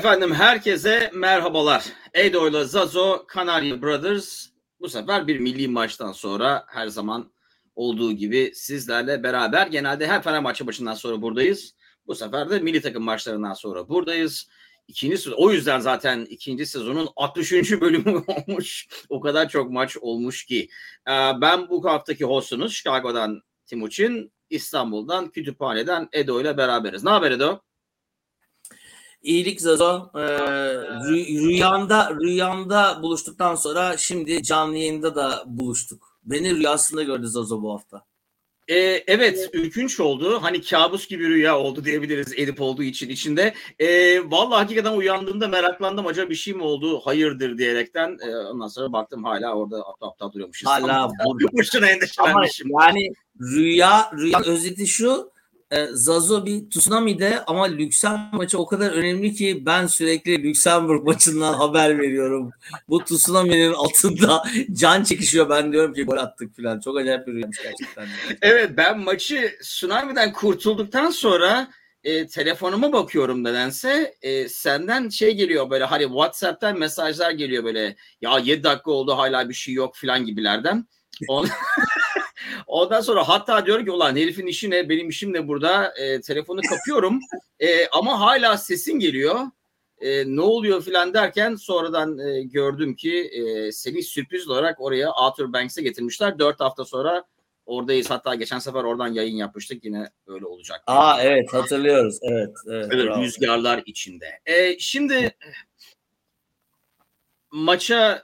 [0.00, 1.84] Efendim herkese merhabalar.
[2.14, 4.46] Edo ile Zazo, Kanarya Brothers
[4.80, 7.32] bu sefer bir milli maçtan sonra her zaman
[7.74, 11.74] olduğu gibi sizlerle beraber genelde her Fenerbahçe maçından sonra buradayız.
[12.06, 14.48] Bu sefer de milli takım maçlarından sonra buradayız.
[14.88, 17.80] İkinci o yüzden zaten ikinci sezonun 63.
[17.80, 18.88] bölümü olmuş.
[19.08, 20.68] O kadar çok maç olmuş ki.
[21.08, 27.04] Ee, ben bu haftaki hostunuz Chicago'dan Timuçin, İstanbul'dan, Kütüphane'den Edo ile beraberiz.
[27.04, 27.60] Ne haber Edo?
[29.22, 30.10] İyilik Zazo.
[30.14, 30.20] Ee,
[31.08, 36.18] rüyanda rüyanda buluştuktan sonra şimdi canlı yayında da buluştuk.
[36.24, 38.04] Beni rüyasında gördü Zazo bu hafta.
[38.70, 40.42] Ee, evet ürkünç oldu.
[40.42, 43.54] Hani kabus gibi rüya oldu diyebiliriz Edip olduğu için içinde.
[43.78, 46.06] Ee, vallahi hakikaten uyandığımda meraklandım.
[46.06, 47.00] Acaba bir şey mi oldu?
[47.04, 48.18] Hayırdır diyerekten.
[48.26, 50.68] Ee, ondan sonra baktım hala orada aptal aptal duruyormuşuz.
[50.68, 51.52] Hala burada.
[51.58, 52.68] Boşuna endişelenmişim.
[52.80, 55.30] Yani rüya, rüya özeti şu
[55.70, 61.54] e, Zazo bir tsunami'de ama Lüksemburg maçı o kadar önemli ki ben sürekli Lüksemburg maçından
[61.54, 62.50] haber veriyorum.
[62.88, 65.48] Bu tsunami'nin altında can çekişiyor.
[65.50, 66.80] Ben diyorum ki gol attık falan.
[66.80, 68.08] Çok acayip bir rüyamış gerçekten.
[68.42, 71.70] evet ben maçı tsunami'den kurtulduktan sonra
[72.04, 78.38] e, telefonuma bakıyorum nedense e, senden şey geliyor böyle hani Whatsapp'tan mesajlar geliyor böyle ya
[78.38, 80.86] 7 dakika oldu hala bir şey yok falan gibilerden.
[82.66, 86.60] Ondan sonra hatta diyorum ki ulan herifin işi ne benim işim ne burada e, telefonu
[86.68, 87.20] kapıyorum
[87.60, 89.40] e, ama hala sesin geliyor.
[90.00, 95.52] E, ne oluyor filan derken sonradan e, gördüm ki e, seni sürpriz olarak oraya Outer
[95.52, 96.38] Banks'e getirmişler.
[96.38, 97.24] Dört hafta sonra
[97.66, 98.10] oradayız.
[98.10, 99.84] Hatta geçen sefer oradan yayın yapmıştık.
[99.84, 100.82] Yine öyle olacak.
[100.86, 102.18] Aa evet hatırlıyoruz.
[102.22, 102.50] Evet.
[102.66, 104.40] evet, evet rüzgarlar içinde.
[104.46, 105.36] E, şimdi
[107.50, 108.22] maça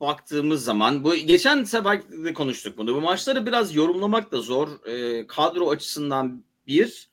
[0.00, 2.94] baktığımız zaman bu geçen sefer de konuştuk bunu.
[2.94, 4.86] Bu maçları biraz yorumlamak da zor.
[4.86, 7.08] E, kadro açısından bir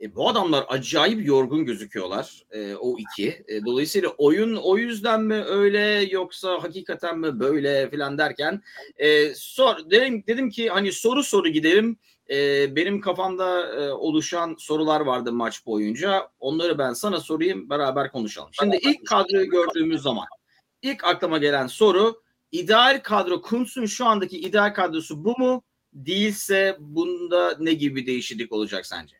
[0.00, 2.42] e, bu adamlar acayip yorgun gözüküyorlar.
[2.50, 3.44] E, o iki.
[3.48, 8.62] E, dolayısıyla oyun o yüzden mi öyle yoksa hakikaten mi böyle filan derken
[8.96, 11.96] e, sor dedim dedim ki hani soru soru gidelim.
[12.30, 16.28] E, benim kafamda e, oluşan sorular vardı maç boyunca.
[16.40, 18.50] Onları ben sana sorayım beraber konuşalım.
[18.52, 20.26] Şimdi ilk kadroyu gördüğümüz zaman
[20.82, 22.23] ilk aklıma gelen soru
[22.54, 25.62] ideal kadro Kuntz'un şu andaki ideal kadrosu bu mu?
[25.92, 29.16] Değilse bunda ne gibi değişiklik olacak sence?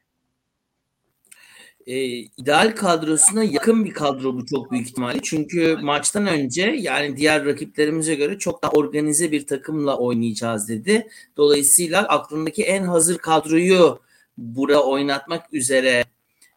[1.87, 2.07] e,
[2.37, 5.19] ideal kadrosuna yakın bir kadro bu çok büyük ihtimalle.
[5.23, 11.09] Çünkü maçtan önce yani diğer rakiplerimize göre çok daha organize bir takımla oynayacağız dedi.
[11.37, 13.99] Dolayısıyla aklındaki en hazır kadroyu
[14.39, 16.05] burada oynatmak üzere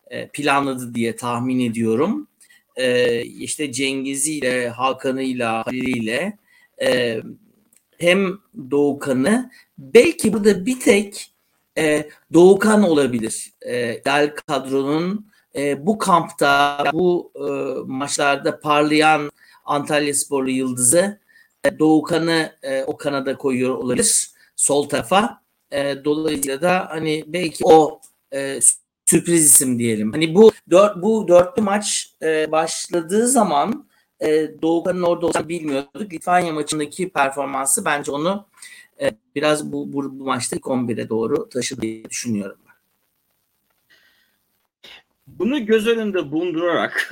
[0.08, 2.28] e, planladı diye tahmin ediyorum.
[2.76, 6.38] E, işte Cengiz'iyle, Hakan'ıyla, Halil'iyle
[6.82, 7.22] e,
[7.98, 8.40] hem
[8.72, 11.34] Doğukan'ı belki burada bir tek
[11.78, 13.54] e, Doğukan olabilir.
[13.62, 13.74] E,
[14.06, 17.50] Del kadronun e, bu kampta bu e,
[17.88, 19.32] maçlarda parlayan
[19.66, 21.20] Antalya Sporlu yıldızı
[21.64, 25.42] e, Doğukan'ı e, o kanada koyuyor olabilir sol tarafa.
[25.72, 28.02] E, dolayısıyla da hani belki o
[28.34, 28.60] e,
[29.06, 30.12] sürpriz isim diyelim.
[30.12, 33.87] Hani bu dört, bu dörtlü maç e, başladığı zaman
[34.20, 36.14] e, Doğukan'ın orada olacağını bilmiyorduk.
[36.14, 38.48] Litvanya maçındaki performansı bence onu
[39.02, 42.58] e, biraz bu, bu, bu maçta ilk 11'e doğru taşıdı diye düşünüyorum.
[45.28, 47.12] Bunu göz önünde bulundurarak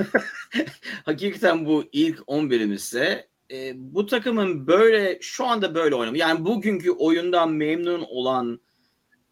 [1.06, 7.52] hakikaten bu ilk 11'imizse e, bu takımın böyle şu anda böyle oynamı yani bugünkü oyundan
[7.52, 8.60] memnun olan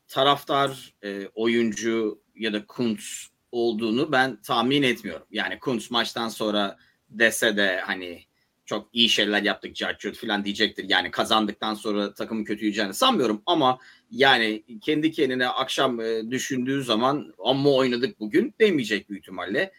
[0.07, 5.27] taraftar, e, oyuncu ya da Kuntz olduğunu ben tahmin etmiyorum.
[5.31, 6.77] Yani Kuntz maçtan sonra
[7.19, 8.25] dese de hani
[8.65, 10.86] çok iyi şeyler yaptık Carchurt falan diyecektir.
[10.89, 13.80] Yani kazandıktan sonra takımın kötü yiyeceğini sanmıyorum ama
[14.12, 19.71] yani kendi kendine akşam e, düşündüğü zaman amma oynadık bugün demeyecek büyük ihtimalle.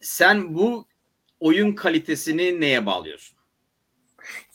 [0.00, 0.86] Sen bu
[1.40, 3.38] oyun kalitesini neye bağlıyorsun?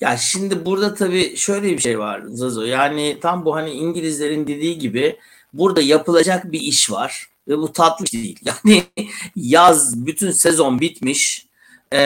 [0.01, 2.61] Ya şimdi burada tabii şöyle bir şey var Zazo.
[2.61, 5.19] Yani tam bu hani İngilizlerin dediği gibi
[5.57, 8.39] burada yapılacak bir iş var ve bu tatlı değil.
[8.45, 8.83] Yani
[9.35, 11.47] yaz bütün sezon bitmiş
[11.93, 11.99] e,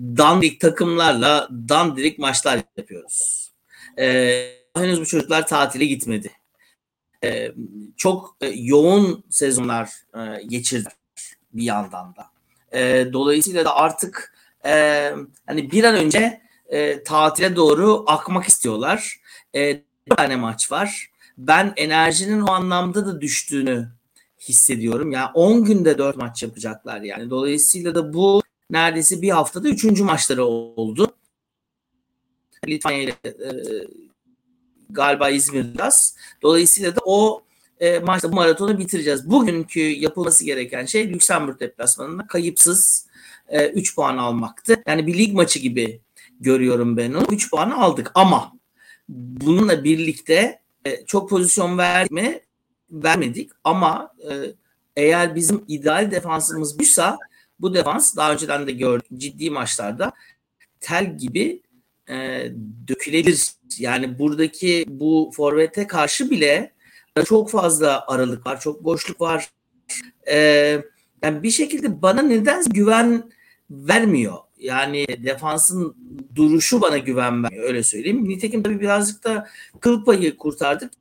[0.00, 3.50] dandik takımlarla dandirik maçlar yapıyoruz.
[3.98, 6.30] E, henüz bu çocuklar tatile gitmedi.
[7.24, 7.52] E,
[7.96, 10.88] çok e, yoğun sezonlar e, geçirdi
[11.52, 12.26] bir yandan da.
[12.78, 14.34] E, dolayısıyla da artık
[14.66, 15.12] e,
[15.46, 19.20] hani bir an önce e, tatile doğru akmak istiyorlar.
[19.54, 21.10] E, bir tane maç var.
[21.38, 23.88] Ben enerjinin o anlamda da düştüğünü
[24.40, 25.12] hissediyorum.
[25.12, 27.30] Yani 10 günde 4 maç yapacaklar yani.
[27.30, 30.00] Dolayısıyla da bu neredeyse bir haftada 3.
[30.00, 31.14] maçları oldu.
[32.68, 33.16] Litvanya ile
[34.90, 35.66] galiba İzmir.
[36.42, 37.44] Dolayısıyla da o
[37.80, 39.30] e, maçta bu maratonu bitireceğiz.
[39.30, 43.06] Bugünkü yapılması gereken şey Lüksemburg deplasmanında kayıpsız
[43.74, 44.82] 3 e, puan almaktı.
[44.86, 46.00] Yani bir lig maçı gibi
[46.40, 47.26] görüyorum ben onu.
[47.30, 48.52] 3 puanı aldık ama
[49.08, 52.40] bununla birlikte e, çok pozisyon verdik mi?
[52.90, 54.32] Vermedik ama e,
[54.96, 57.18] eğer bizim ideal defansımız buysa
[57.60, 60.12] bu defans daha önceden de gördük ciddi maçlarda
[60.80, 61.62] tel gibi
[62.08, 62.48] e,
[62.88, 63.52] dökülebilir.
[63.78, 66.72] Yani buradaki bu forvete karşı bile
[67.24, 69.50] çok fazla aralık var, çok boşluk var.
[70.30, 70.36] E,
[71.22, 73.32] yani bir şekilde bana neden güven
[73.70, 74.38] vermiyor.
[74.64, 75.96] Yani defansın
[76.34, 78.28] duruşu bana güven vermiyor öyle söyleyeyim.
[78.28, 79.48] Nitekim tabii birazcık da
[79.80, 80.92] kıl payı kurtardık.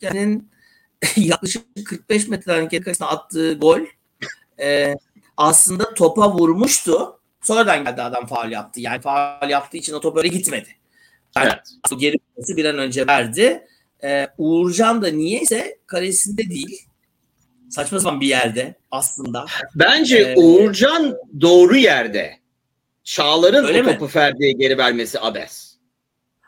[0.00, 0.42] Yani
[1.16, 3.80] yaklaşık 45 metreden geri attığı gol
[4.60, 4.94] e,
[5.36, 7.20] aslında topa vurmuştu.
[7.42, 8.80] Sonradan geldi adam faal yaptı.
[8.80, 10.68] Yani faal yaptığı için o top öyle gitmedi.
[11.36, 12.00] Yani evet.
[12.00, 12.16] Geri
[12.56, 13.66] bir an önce verdi.
[14.04, 16.86] Ee, Uğurcan da niyeyse kalesinde değil.
[17.70, 19.46] Saçma sapan bir yerde aslında.
[19.74, 22.41] Bence ee, Uğurcan doğru yerde.
[23.04, 25.72] Çağlar'ın o topu Ferdi'ye geri vermesi abes.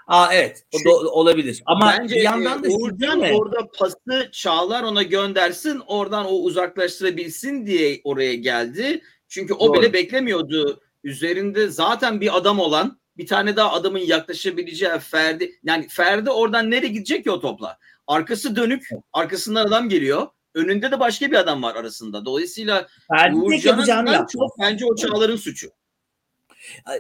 [0.07, 1.63] Aa evet o da olabilir.
[1.67, 8.01] Ama Bence bir yandan da Uğurcan orada pası Çağlar ona göndersin oradan o uzaklaştırabilsin diye
[8.05, 9.03] oraya geldi.
[9.29, 9.81] Çünkü o Doğru.
[9.81, 10.81] bile beklemiyordu.
[11.05, 15.59] Üzerinde zaten bir adam olan bir tane daha adamın yaklaşabileceği Ferdi.
[15.63, 17.79] Yani Ferdi oradan nereye gidecek ki o topla?
[18.07, 18.89] Arkası dönük.
[19.13, 20.27] Arkasından adam geliyor.
[20.55, 22.25] Önünde de başka bir adam var arasında.
[22.25, 22.87] Dolayısıyla
[23.33, 25.71] Uğurcan'ın çok bence o Çağlar'ın suçu.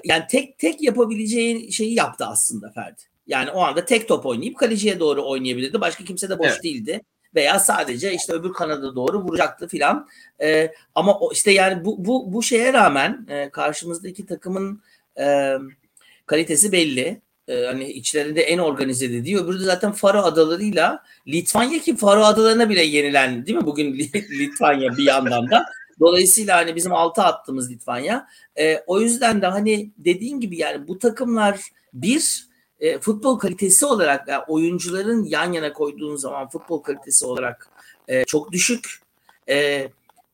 [0.05, 3.02] Yani tek tek yapabileceği şeyi yaptı aslında Ferdi.
[3.26, 5.81] Yani o anda tek top oynayıp kaleciye doğru oynayabilirdi.
[5.81, 6.64] Başka kimse de boş evet.
[6.64, 7.00] değildi
[7.34, 10.08] veya sadece işte öbür kanada doğru vuracaktı filan.
[10.43, 14.82] E, ama o işte yani bu bu bu şeye rağmen e, karşımızdaki takımın
[15.20, 15.55] e,
[16.26, 17.20] kalitesi belli.
[17.49, 22.69] E, hani içlerinde en organize dediği öbürü de zaten Faro adalarıyla Litvanya ki Faro adalarına
[22.69, 23.94] bile yenilendi değil mi bugün
[24.31, 25.66] Litvanya bir yandan da.
[26.00, 28.26] Dolayısıyla hani bizim altı attığımız Litvanya.
[28.58, 31.61] E, o yüzden de hani dediğin gibi yani bu takımlar
[31.93, 32.46] bir
[32.81, 37.69] e, futbol kalitesi olarak yani oyuncuların yan yana koyduğun zaman futbol kalitesi olarak
[38.08, 39.00] e, çok düşük.
[39.49, 39.88] E,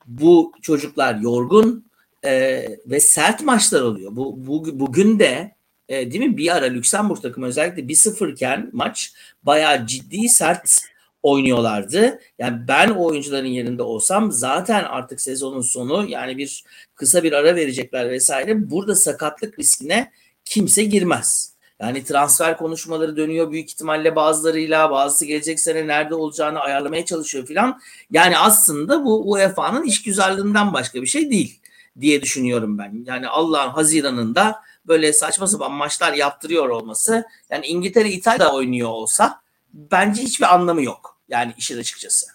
[0.07, 1.85] bu çocuklar yorgun
[2.25, 4.17] e, ve sert maçlar oluyor.
[4.17, 5.55] Bu, bu bugün de
[5.89, 10.81] e, değil mi bir ara Lüksemburg takımı özellikle 1-0 iken maç bayağı ciddi sert
[11.23, 12.21] oynuyorlardı.
[12.39, 16.65] Yani ben o oyuncuların yerinde olsam zaten artık sezonun sonu yani bir
[16.95, 18.71] kısa bir ara verecekler vesaire.
[18.71, 20.13] Burada sakatlık riskine
[20.45, 21.51] kimse girmez.
[21.81, 27.81] Yani transfer konuşmaları dönüyor büyük ihtimalle bazılarıyla bazısı gelecek sene nerede olacağını ayarlamaya çalışıyor filan.
[28.11, 31.61] Yani aslında bu UEFA'nın işgüzarlığından başka bir şey değil
[32.01, 33.05] diye düşünüyorum ben.
[33.07, 39.40] Yani Allah'ın Haziran'ında böyle saçma sapan maçlar yaptırıyor olması yani İngiltere İtalya oynuyor olsa
[39.73, 41.21] bence hiçbir anlamı yok.
[41.29, 42.27] Yani işin açıkçası.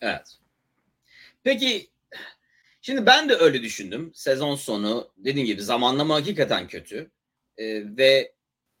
[0.00, 0.38] Evet.
[1.44, 1.90] Peki
[2.80, 4.12] şimdi ben de öyle düşündüm.
[4.14, 7.10] Sezon sonu dediğim gibi zamanlama hakikaten kötü.
[7.58, 8.32] Ee, ve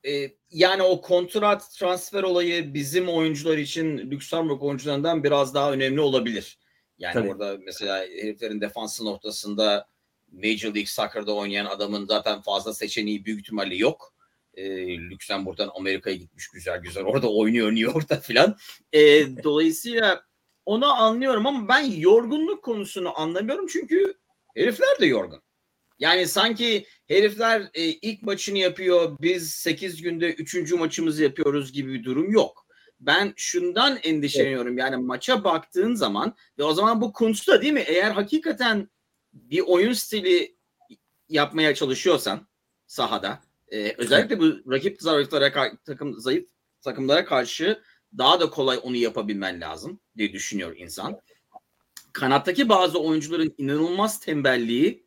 [0.06, 6.58] e, yani o kontrat transfer olayı bizim oyuncular için Lüksemburg oyuncularından biraz daha önemli olabilir.
[6.98, 7.28] Yani Tabii.
[7.28, 9.88] orada mesela heriflerin defansı noktasında
[10.32, 14.15] Major League Soccer'da oynayan adamın zaten fazla seçeneği büyük ihtimalle yok.
[14.56, 17.04] E, Lüksemburg'dan Amerika'ya gitmiş güzel güzel.
[17.04, 18.56] Orada oynuyor New York'ta filan.
[18.92, 19.00] E,
[19.44, 20.22] dolayısıyla
[20.66, 24.14] onu anlıyorum ama ben yorgunluk konusunu anlamıyorum çünkü
[24.54, 25.42] herifler de yorgun.
[25.98, 30.72] Yani sanki herifler e, ilk maçını yapıyor, biz 8 günde 3.
[30.72, 32.66] maçımızı yapıyoruz gibi bir durum yok.
[33.00, 34.78] Ben şundan endişeleniyorum.
[34.78, 37.84] Yani maça baktığın zaman ve o zaman bu Kuntz'ta değil mi?
[37.86, 38.90] Eğer hakikaten
[39.32, 40.56] bir oyun stili
[41.28, 42.48] yapmaya çalışıyorsan
[42.86, 46.48] sahada e, özellikle bu rakip zayıflara takım zayıf
[46.82, 47.82] takımlara karşı
[48.18, 51.20] daha da kolay onu yapabilmen lazım diye düşünüyor insan.
[52.12, 55.06] Kanattaki bazı oyuncuların inanılmaz tembelliği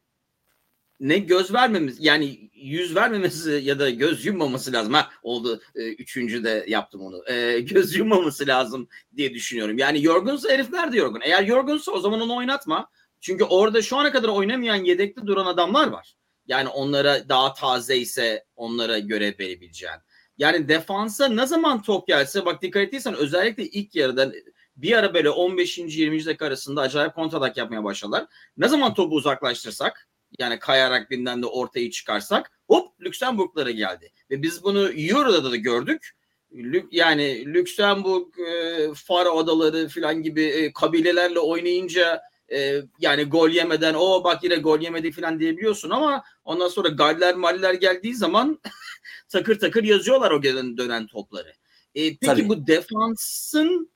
[0.99, 4.93] ne göz vermemiz yani yüz vermemesi ya da göz yummaması lazım.
[4.93, 7.23] Ha oldu e, üçüncü de yaptım onu.
[7.29, 8.87] E, göz yummaması lazım
[9.17, 9.77] diye düşünüyorum.
[9.77, 11.21] Yani yorgunsa herifler de yorgun.
[11.23, 12.89] Eğer yorgunsa o zaman onu oynatma.
[13.21, 16.15] Çünkü orada şu ana kadar oynamayan yedekli duran adamlar var.
[16.49, 19.95] Yani onlara daha taze ise onlara göre verebileceğin.
[20.37, 24.31] Yani defansa ne zaman top gelse bak dikkat ettiysen özellikle ilk yarıda
[24.75, 25.77] bir ara böyle 15.
[25.77, 26.25] 20.
[26.25, 28.25] dakika arasında acayip kontratak yapmaya başladılar.
[28.57, 34.11] Ne zaman topu uzaklaştırsak yani kayarak binden de ortaya çıkarsak hop Lüksemburglara geldi.
[34.31, 36.15] Ve biz bunu Euro'da da gördük.
[36.91, 44.23] Yani Lüksemburg, e, Faro Adaları falan gibi e, kabilelerle oynayınca e, yani gol yemeden o
[44.23, 48.59] bak yine gol yemedi falan diyebiliyorsun ama ondan sonra galler maller geldiği zaman
[49.29, 51.53] takır takır yazıyorlar o gelen dönen topları.
[51.95, 52.49] E, peki Tabii.
[52.49, 53.91] bu defansın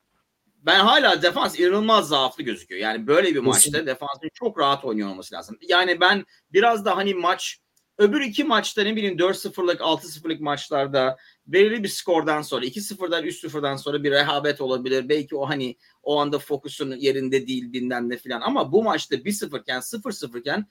[0.65, 2.81] ben hala defans inanılmaz zaaflı gözüküyor.
[2.81, 5.57] Yani böyle bir maçta defansın çok rahat oynuyor olması lazım.
[5.62, 7.60] Yani ben biraz da hani maç
[7.97, 14.03] öbür iki maçta ne bileyim 4-0'lık 6-0'lık maçlarda belirli bir skordan sonra 2-0'dan 3-0'dan sonra
[14.03, 15.09] bir rehabet olabilir.
[15.09, 19.62] Belki o hani o anda fokusun yerinde değil bilmem ne filan ama bu maçta 1-0
[19.62, 20.67] iken 0-0 iken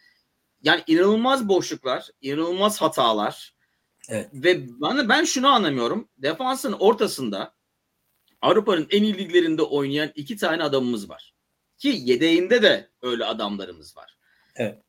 [0.62, 3.54] yani inanılmaz boşluklar, inanılmaz hatalar.
[4.08, 4.28] Evet.
[4.32, 6.08] Ve bana ben şunu anlamıyorum.
[6.18, 7.54] Defansın ortasında
[8.40, 11.34] Avrupa'nın en iyi liglerinde oynayan iki tane adamımız var.
[11.78, 14.18] Ki yedeğinde de öyle adamlarımız var.
[14.56, 14.82] Evet.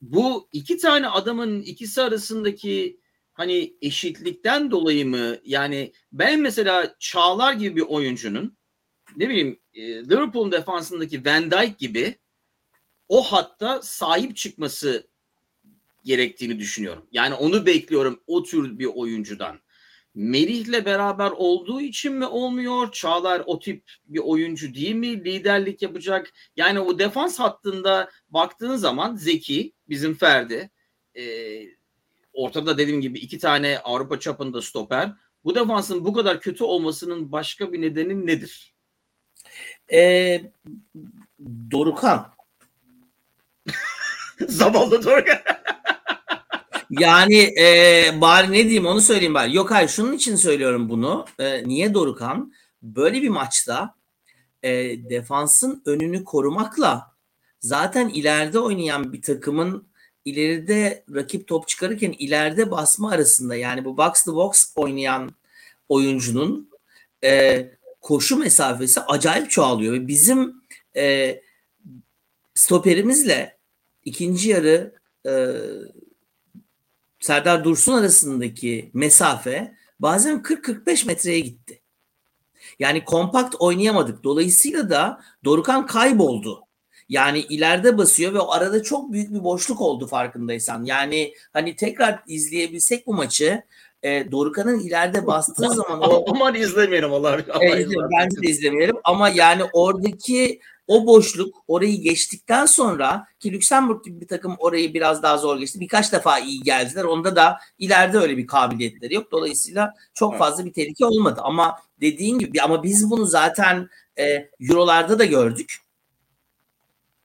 [0.00, 3.00] Bu iki tane adamın ikisi arasındaki
[3.32, 8.58] hani eşitlikten dolayı mı yani ben mesela Çağlar gibi bir oyuncunun
[9.16, 12.18] ne bileyim e, Liverpool'un defansındaki Van Dijk gibi
[13.08, 15.10] o hatta sahip çıkması
[16.04, 17.06] gerektiğini düşünüyorum.
[17.12, 19.60] Yani onu bekliyorum o tür bir oyuncudan.
[20.14, 22.92] Merih'le beraber olduğu için mi olmuyor?
[22.92, 25.24] Çağlar o tip bir oyuncu değil mi?
[25.24, 26.32] Liderlik yapacak.
[26.56, 30.70] Yani o defans hattında baktığın zaman Zeki, bizim Ferdi,
[31.16, 31.22] e,
[32.32, 35.12] ortada dediğim gibi iki tane Avrupa çapında stoper.
[35.44, 38.74] Bu defansın bu kadar kötü olmasının başka bir nedeni nedir?
[39.92, 40.42] E,
[41.70, 42.34] Dorukan.
[44.48, 45.38] Zavallı Dorukan.
[46.90, 49.56] Yani e, bari ne diyeyim onu söyleyeyim bari.
[49.56, 51.26] Yok hayır şunun için söylüyorum bunu.
[51.38, 52.52] E, niye Dorukan?
[52.82, 53.94] Böyle bir maçta
[54.62, 54.70] e,
[55.10, 57.09] defansın önünü korumakla
[57.60, 59.88] zaten ileride oynayan bir takımın
[60.24, 65.30] ileride rakip top çıkarırken ileride basma arasında yani bu box to box oynayan
[65.88, 66.70] oyuncunun
[67.24, 67.66] e,
[68.00, 70.54] koşu mesafesi acayip çoğalıyor ve bizim
[70.96, 71.40] e,
[72.54, 73.58] stoperimizle
[74.04, 74.94] ikinci yarı
[75.26, 75.32] e,
[77.20, 81.80] Serdar Dursun arasındaki mesafe bazen 40-45 metreye gitti.
[82.78, 84.24] Yani kompakt oynayamadık.
[84.24, 86.69] Dolayısıyla da Dorukan kayboldu.
[87.10, 90.84] Yani ileride basıyor ve o arada çok büyük bir boşluk oldu farkındaysan.
[90.84, 93.62] Yani hani tekrar izleyebilsek bu maçı
[94.02, 97.28] e, Dorukan'ın ileride bastığı zaman o aman izlemeyelim Allah.
[97.28, 97.86] Allah e,
[98.20, 104.28] bence de izlemeyelim ama yani oradaki o boşluk orayı geçtikten sonra ki Lüksemburg gibi bir
[104.28, 105.80] takım orayı biraz daha zor geçti.
[105.80, 107.04] Birkaç defa iyi geldiler.
[107.04, 109.32] Onda da ileride öyle bir kabiliyetleri yok.
[109.32, 111.40] Dolayısıyla çok fazla bir tehlike olmadı.
[111.44, 113.88] Ama dediğin gibi ama biz bunu zaten
[114.18, 115.89] e, Eurolarda da gördük.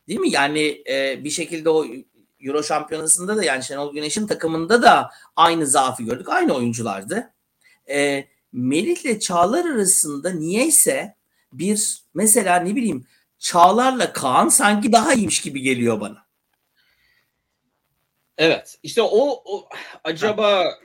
[0.08, 0.30] Değil mi?
[0.32, 1.86] Yani e, bir şekilde o
[2.40, 6.30] Euro şampiyonasında da yani Şenol Güneş'in takımında da aynı zaafı gördük.
[6.30, 7.34] Aynı oyunculardı.
[7.90, 11.16] E, Melih ile Çağlar arasında niyeyse
[11.54, 13.06] bir mesela ne bileyim
[13.40, 16.26] Çağlar'la Kaan sanki daha iyiymiş gibi geliyor bana.
[18.38, 18.80] Evet.
[18.84, 19.70] İşte o, o
[20.04, 20.80] acaba ha.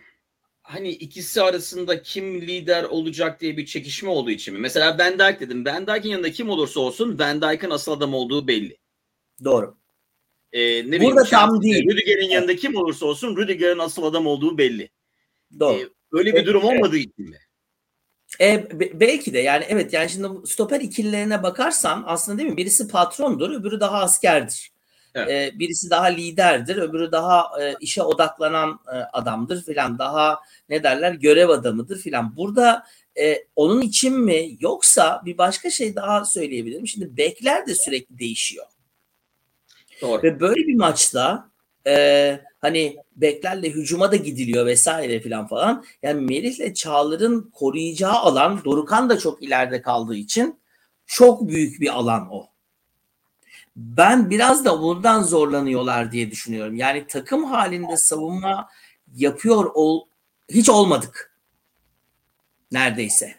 [0.63, 4.61] hani ikisi arasında kim lider olacak diye bir çekişme olduğu için mi?
[4.61, 5.65] Mesela Van Dijk dedim.
[5.65, 8.80] Van Dijk'in yanında kim olursa olsun Van Dijk'in asıl adam olduğu belli.
[9.45, 9.77] Doğru.
[10.53, 11.85] Ee, ne Burada tam değil.
[11.91, 12.33] Rüdiger'in evet.
[12.33, 14.91] yanında kim olursa olsun Rüdiger'in asıl adam olduğu belli.
[15.61, 15.79] Doğru.
[15.79, 17.37] Ee, öyle bir durum olmadığı için mi?
[18.41, 18.69] E,
[19.01, 23.81] belki de yani evet yani şimdi stoper ikililerine bakarsan aslında değil mi birisi patrondur öbürü
[23.81, 24.73] daha askerdir.
[25.15, 25.55] Evet.
[25.55, 31.13] E, birisi daha liderdir öbürü daha e, işe odaklanan e, adamdır filan daha ne derler
[31.13, 32.37] görev adamıdır filan.
[32.37, 32.85] Burada
[33.21, 36.87] e, onun için mi yoksa bir başka şey daha söyleyebilirim.
[36.87, 38.67] Şimdi bekler de sürekli değişiyor.
[40.01, 40.23] Doğru.
[40.23, 41.51] Ve böyle bir maçta
[41.87, 45.85] e, hani beklerle hücuma da gidiliyor vesaire filan falan.
[46.03, 50.61] Yani Merih'le Çağlar'ın koruyacağı alan Dorukan da çok ileride kaldığı için
[51.07, 52.47] çok büyük bir alan o.
[53.77, 56.77] Ben biraz da bundan zorlanıyorlar diye düşünüyorum.
[56.77, 58.69] Yani takım halinde savunma
[59.15, 60.07] yapıyor ol,
[60.49, 61.37] hiç olmadık.
[62.73, 63.35] Neredeyse.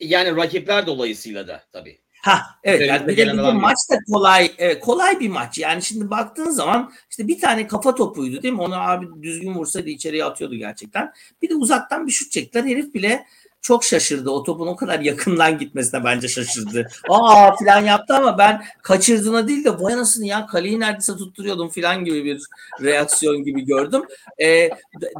[0.00, 2.00] Yani rakipler dolayısıyla da tabii.
[2.26, 5.58] Ha evet yani bir de, bir de maç da kolay evet, kolay bir maç.
[5.58, 8.60] Yani şimdi baktığın zaman işte bir tane kafa topuydu değil mi?
[8.60, 11.12] Onu abi düzgün vursaydı içeriye atıyordu gerçekten.
[11.42, 12.64] Bir de uzaktan bir şut çektiler.
[12.64, 13.26] Herif bile
[13.60, 14.30] çok şaşırdı.
[14.30, 16.88] O topun o kadar yakından gitmesine bence şaşırdı.
[17.08, 22.04] Aa filan yaptı ama ben kaçırdığına değil de vay anasını ya kaleyi neredeyse tutturuyordum filan
[22.04, 22.42] gibi bir
[22.82, 24.02] reaksiyon gibi gördüm.
[24.38, 24.68] E,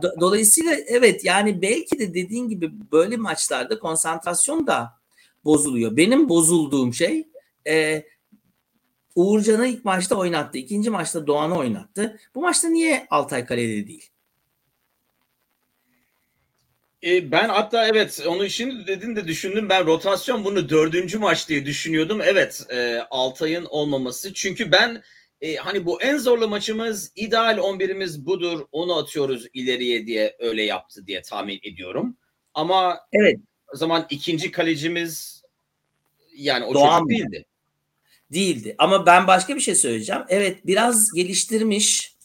[0.02, 4.95] do- dolayısıyla evet yani belki de dediğin gibi böyle maçlarda konsantrasyon da
[5.46, 5.96] bozuluyor.
[5.96, 7.28] Benim bozulduğum şey
[7.68, 8.06] e,
[9.14, 10.58] Uğurcan'ı ilk maçta oynattı.
[10.58, 12.18] ikinci maçta Doğan'ı oynattı.
[12.34, 14.10] Bu maçta niye Altay kalede değil?
[17.02, 19.68] E, ben hatta evet onu şimdi dedin de düşündüm.
[19.68, 22.20] Ben rotasyon bunu dördüncü maç diye düşünüyordum.
[22.24, 24.34] Evet e, Altay'ın olmaması.
[24.34, 25.02] Çünkü ben
[25.40, 28.66] e, hani bu en zorlu maçımız ideal 11'imiz budur.
[28.72, 32.16] Onu atıyoruz ileriye diye öyle yaptı diye tahmin ediyorum.
[32.54, 33.36] Ama evet.
[33.74, 35.35] o zaman ikinci kalecimiz
[36.36, 37.44] Yani o Doğan çocuk değildi.
[38.32, 38.74] Değildi.
[38.78, 40.22] Ama ben başka bir şey söyleyeceğim.
[40.28, 42.16] Evet biraz geliştirmiş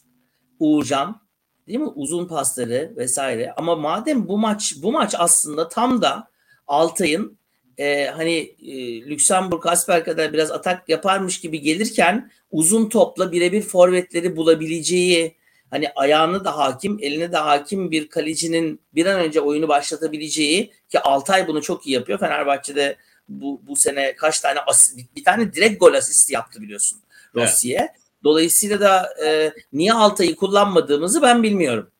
[0.60, 1.22] Uğurcan.
[1.68, 1.88] Değil mi?
[1.96, 3.54] Uzun pasları vesaire.
[3.58, 6.28] Ama madem bu maç bu maç aslında tam da
[6.68, 7.38] Altay'ın
[7.78, 14.36] e, hani e, Lüksemburg Asper kadar biraz atak yaparmış gibi gelirken uzun topla birebir forvetleri
[14.36, 15.36] bulabileceği
[15.70, 21.00] hani ayağını da hakim, eline de hakim bir kalecinin bir an önce oyunu başlatabileceği ki
[21.00, 22.20] Altay bunu çok iyi yapıyor.
[22.20, 22.98] Fenerbahçe'de
[23.42, 27.02] bu, bu sene kaç tane as- bir, tane direkt gol asisti yaptı biliyorsun
[27.36, 27.94] Rossi'ye.
[28.24, 31.92] Dolayısıyla da e, niye Altay'ı kullanmadığımızı ben bilmiyorum.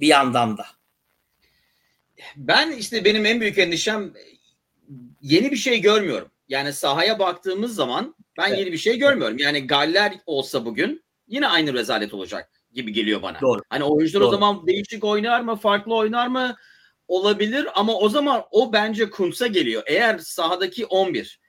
[0.00, 0.66] Bir yandan da.
[2.36, 4.12] Ben işte benim en büyük endişem
[5.22, 6.30] yeni bir şey görmüyorum.
[6.48, 8.58] Yani sahaya baktığımız zaman ben Evet.
[8.58, 9.38] yeni bir şey görmüyorum.
[9.38, 13.40] Yani Galler olsa bugün yine aynı rezalet olacak gibi geliyor bana.
[13.40, 13.60] Doğru.
[13.68, 14.34] Hani oyuncular o Doğru.
[14.34, 16.56] zaman değişik oynar mı, farklı oynar mı
[17.08, 19.82] olabilir ama o zaman o bence Kuntz'a geliyor.
[19.86, 21.40] Eğer sahadaki 11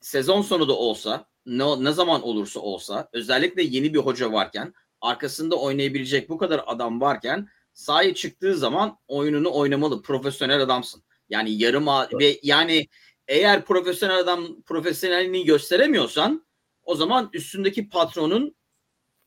[0.00, 5.56] sezon sonu da olsa ne, ne zaman olursa olsa özellikle yeni bir hoca varken arkasında
[5.56, 10.02] oynayabilecek bu kadar adam varken sahaya çıktığı zaman oyununu oynamalı.
[10.02, 11.02] Profesyonel adamsın.
[11.30, 12.20] Yani yarım a- Doğru.
[12.20, 12.88] ve yani
[13.28, 16.46] eğer profesyonel adam profesyonelliğini gösteremiyorsan
[16.82, 18.56] o zaman üstündeki patronun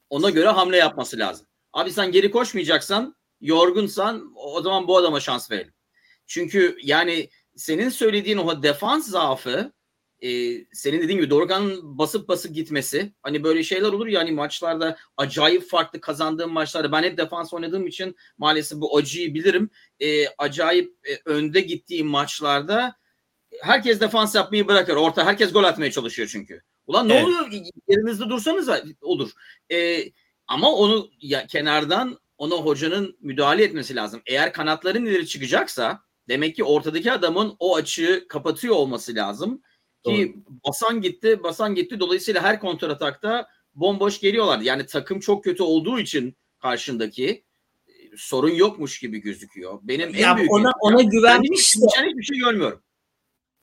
[0.09, 1.47] ona göre hamle yapması lazım.
[1.73, 5.73] Abi sen geri koşmayacaksan, yorgunsan o zaman bu adama şans verelim.
[6.27, 9.71] Çünkü yani senin söylediğin o defans zaafı
[10.21, 10.29] e,
[10.73, 15.69] senin dediğin gibi Dorukhan'ın basıp basıp gitmesi hani böyle şeyler olur ya hani maçlarda acayip
[15.69, 19.69] farklı kazandığım maçlarda ben hep defans oynadığım için maalesef bu acıyı bilirim.
[19.99, 22.95] E, acayip e, önde gittiğim maçlarda
[23.61, 24.95] herkes defans yapmayı bırakır.
[24.95, 26.61] Orta herkes gol atmaya çalışıyor çünkü.
[26.87, 27.23] Ulan ne Evet.
[27.25, 27.51] oluyor?
[27.87, 28.69] Yerinizde dursanız
[29.01, 29.31] olur.
[29.71, 30.03] E,
[30.47, 34.21] ama onu ya, kenardan ona hocanın müdahale etmesi lazım.
[34.25, 39.61] Eğer kanatların ileri çıkacaksa demek ki ortadaki adamın o açığı kapatıyor olması lazım.
[40.05, 40.35] Ki
[40.67, 41.99] basan gitti, basan gitti.
[41.99, 44.59] Dolayısıyla her kontratakta bomboş geliyorlar.
[44.59, 47.27] Yani takım çok kötü olduğu için karşındaki
[47.87, 49.79] e, sorun yokmuş gibi gözüküyor.
[49.83, 52.81] Benim en Ya büyük ona ona güvenmiş de hiç, hiçbir şey görmüyorum.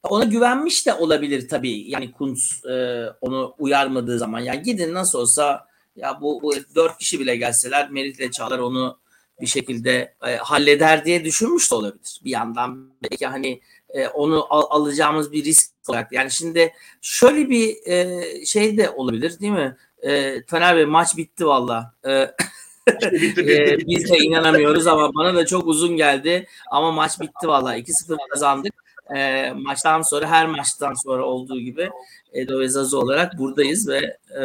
[0.03, 1.91] ona güvenmiş de olabilir tabii.
[1.91, 4.41] Yani Kuntz e, onu uyarmadığı zaman.
[4.41, 8.99] Yani gidin nasıl olsa ya bu, bu dört kişi bile gelseler Merit'le Çağlar onu
[9.41, 12.21] bir şekilde e, halleder diye düşünmüş de olabilir.
[12.25, 16.13] Bir yandan belki hani e, onu al- alacağımız bir risk olarak.
[16.13, 19.77] Yani şimdi şöyle bir e, şey de olabilir değil mi?
[20.03, 21.95] E, Fener Bey maç bitti valla.
[22.05, 22.13] E,
[23.39, 26.47] e, biz de inanamıyoruz ama bana da çok uzun geldi.
[26.71, 27.79] Ama maç bitti valla.
[27.79, 28.75] 2-0 kazandık.
[29.17, 31.91] E, maçtan sonra her maçtan sonra olduğu gibi
[32.33, 34.45] Edo ve Zazu olarak buradayız ve e,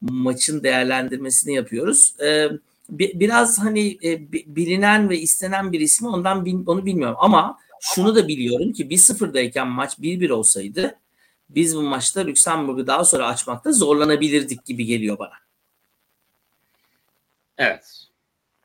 [0.00, 2.14] maçın değerlendirmesini yapıyoruz.
[2.20, 2.48] E,
[2.90, 7.58] bi- biraz hani e, bi- bilinen ve istenen bir ismi ondan bil- onu bilmiyorum ama
[7.80, 10.98] şunu da biliyorum ki 1-0'dayken maç 1-1 olsaydı
[11.50, 15.34] biz bu maçta Lüksemburg'u daha sonra açmakta zorlanabilirdik gibi geliyor bana.
[17.58, 18.06] Evet.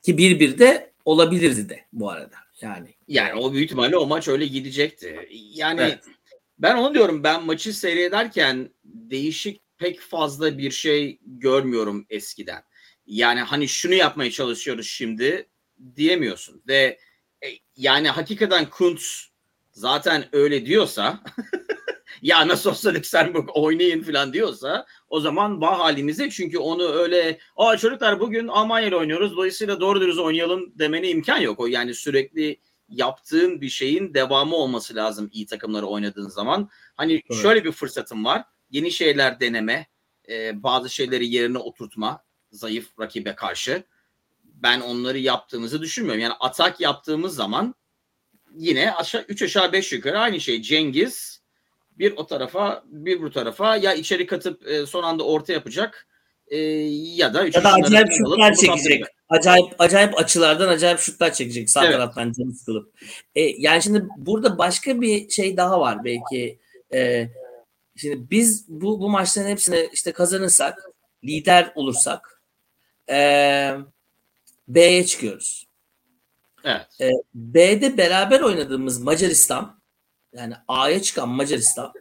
[0.04, 2.36] Ki 1-1 de olabilirdi de bu arada.
[2.62, 5.30] Yani Yani o büyük ihtimalle o maç öyle gidecekti.
[5.54, 6.00] Yani Evet.
[6.60, 12.64] ben onu diyorum ben maçı seyrederken değişik pek fazla bir şey görmüyorum eskiden.
[13.06, 15.50] Yani hani şunu yapmaya çalışıyoruz şimdi
[15.96, 17.00] diyemiyorsun ve
[17.44, 19.32] e, yani hakikaten Kuntz
[19.72, 21.20] zaten öyle diyorsa
[22.22, 27.78] ya nasıl olsa Luxemburg oynayın falan diyorsa o zaman bah halimize çünkü onu öyle aa
[27.78, 31.60] çocuklar bugün Almanya'yla oynuyoruz dolayısıyla doğru dürüst oynayalım demene imkan yok.
[31.60, 36.70] O yani sürekli yaptığın bir şeyin devamı olması lazım iyi takımları oynadığın zaman.
[36.96, 37.42] Hani Evet.
[37.42, 38.46] şöyle bir fırsatım var.
[38.72, 39.88] Yeni şeyler deneme,
[40.30, 43.84] e, bazı şeyleri yerine oturtma zayıf rakibe karşı.
[44.44, 46.22] Ben onları yaptığımızı düşünmüyorum.
[46.22, 47.76] Yani atak yaptığımız zaman
[48.56, 50.62] yine aşağı 3 aşağı 5 yukarı aynı şey.
[50.62, 51.42] Cengiz
[51.98, 56.08] bir o tarafa bir bu tarafa ya içeri katıp e, son anda orta yapacak
[56.48, 59.04] e, ya da ya da acayip şutlar çekecek.
[59.30, 61.94] Acayip acayip açılardan acayip şutlar çekecek sağ Evet.
[61.94, 62.94] taraftan canı sıkılıp.
[63.36, 66.60] E, yani şimdi burada başka bir şey daha var belki.
[66.94, 67.30] E,
[67.96, 70.90] şimdi biz bu bu maçların hepsini işte kazanırsak,
[71.24, 72.42] lider olursak
[73.10, 73.78] e,
[74.68, 75.68] B'ye çıkıyoruz.
[76.64, 76.88] Evet.
[77.02, 79.82] E, B'de beraber oynadığımız Macaristan
[80.34, 81.94] yani A'ya çıkan Macaristan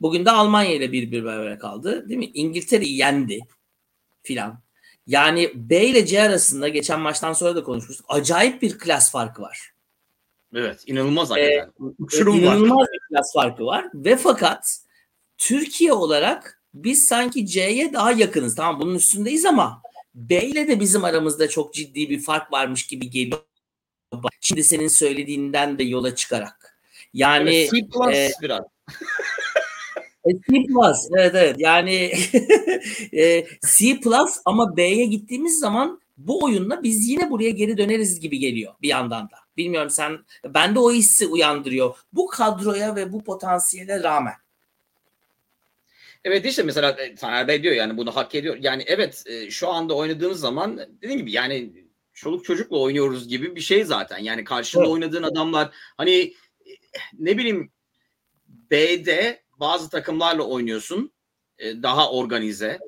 [0.00, 2.08] bugün de Almanya ile bir bir beraber kaldı.
[2.08, 2.30] Değil mi?
[2.34, 3.40] İngiltere'yi yendi
[4.22, 4.60] filan.
[5.06, 8.06] Yani B ile C arasında geçen maçtan sonra da konuşmuştuk.
[8.08, 9.72] Acayip bir klas farkı var.
[10.54, 10.84] Evet.
[10.86, 11.94] inanılmaz Ee, hakikaten.
[11.98, 12.56] Uçurum var.
[12.56, 13.86] İnanılmaz bir klas farkı var.
[13.94, 14.80] Ve fakat
[15.40, 18.54] Türkiye olarak biz sanki C'ye daha yakınız.
[18.54, 19.82] Tamam bunun üstündeyiz ama
[20.14, 23.40] B ile de bizim aramızda çok ciddi bir fark varmış gibi geliyor.
[24.40, 26.78] Şimdi senin söylediğinden de yola çıkarak.
[27.14, 28.62] Yani Evet, C plus e, biraz.
[30.24, 31.92] E, C plus evet evet yani
[33.12, 38.38] e, C plus ama B'ye gittiğimiz zaman bu oyunla biz yine buraya geri döneriz gibi
[38.38, 39.36] geliyor bir yandan da.
[39.56, 41.96] Bilmiyorum sen bende o hissi uyandırıyor.
[42.12, 44.34] Bu kadroya ve bu potansiyele rağmen.
[46.24, 48.56] Evet işte mesela e, Taner Bey diyor yani bunu hak ediyor.
[48.60, 53.60] Yani evet e, şu anda oynadığımız zaman dediğim gibi yani çoluk çocukla oynuyoruz gibi bir
[53.60, 54.18] şey zaten.
[54.18, 54.92] Yani karşında evet.
[54.92, 56.72] oynadığın adamlar hani e,
[57.18, 57.72] ne bileyim
[58.46, 61.12] B'de bazı takımlarla oynuyorsun
[61.60, 62.78] daha organize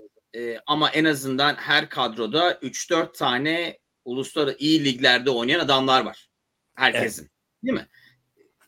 [0.66, 6.28] ama en azından her kadroda 3-4 tane uluslararası iyi liglerde oynayan adamlar var.
[6.74, 7.22] Herkesin.
[7.22, 7.32] Evet.
[7.64, 7.88] Değil mi?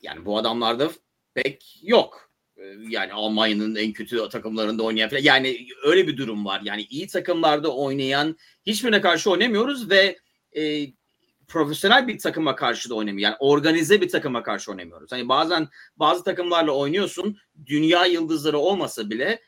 [0.03, 0.91] Yani bu adamlarda
[1.35, 2.24] pek yok.
[2.89, 5.23] Yani Almanya'nın en kötü takımlarında oynayan falan.
[5.23, 6.61] Yani öyle bir durum var.
[6.65, 10.19] Yani iyi takımlarda oynayan hiçbirine karşı oynamıyoruz ve
[10.57, 10.87] e,
[11.49, 13.31] profesyonel bir takıma karşı da oynamıyor.
[13.31, 15.13] Yani organize bir takıma karşı oynamıyoruz.
[15.13, 17.39] Hani bazen bazı takımlarla oynuyorsun.
[17.67, 19.41] Dünya yıldızları olmasa bile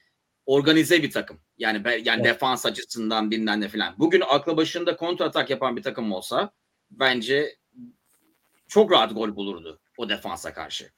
[0.47, 1.41] organize bir takım.
[1.59, 2.25] Yani yani evet.
[2.25, 3.95] defans açısından bilmem ne falan.
[3.99, 6.53] Bugün aklı başında kontra atak yapan bir takım olsa
[6.91, 7.57] bence
[8.69, 10.91] çok rahat gol bulurdu o defansa karşı.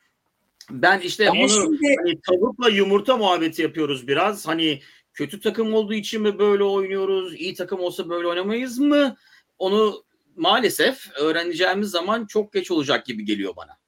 [0.71, 1.97] Ben işte Ama onu şimdi...
[1.99, 4.49] hani tavukla yumurta muhabbeti yapıyoruz biraz.
[4.49, 4.81] Hani
[5.15, 7.35] kötü takım olduğu için mi böyle oynuyoruz?
[7.35, 9.17] İyi takım olsa böyle oynamayız mı?
[9.59, 10.05] Onu
[10.37, 13.79] maalesef öğreneceğimiz zaman çok geç olacak gibi geliyor bana.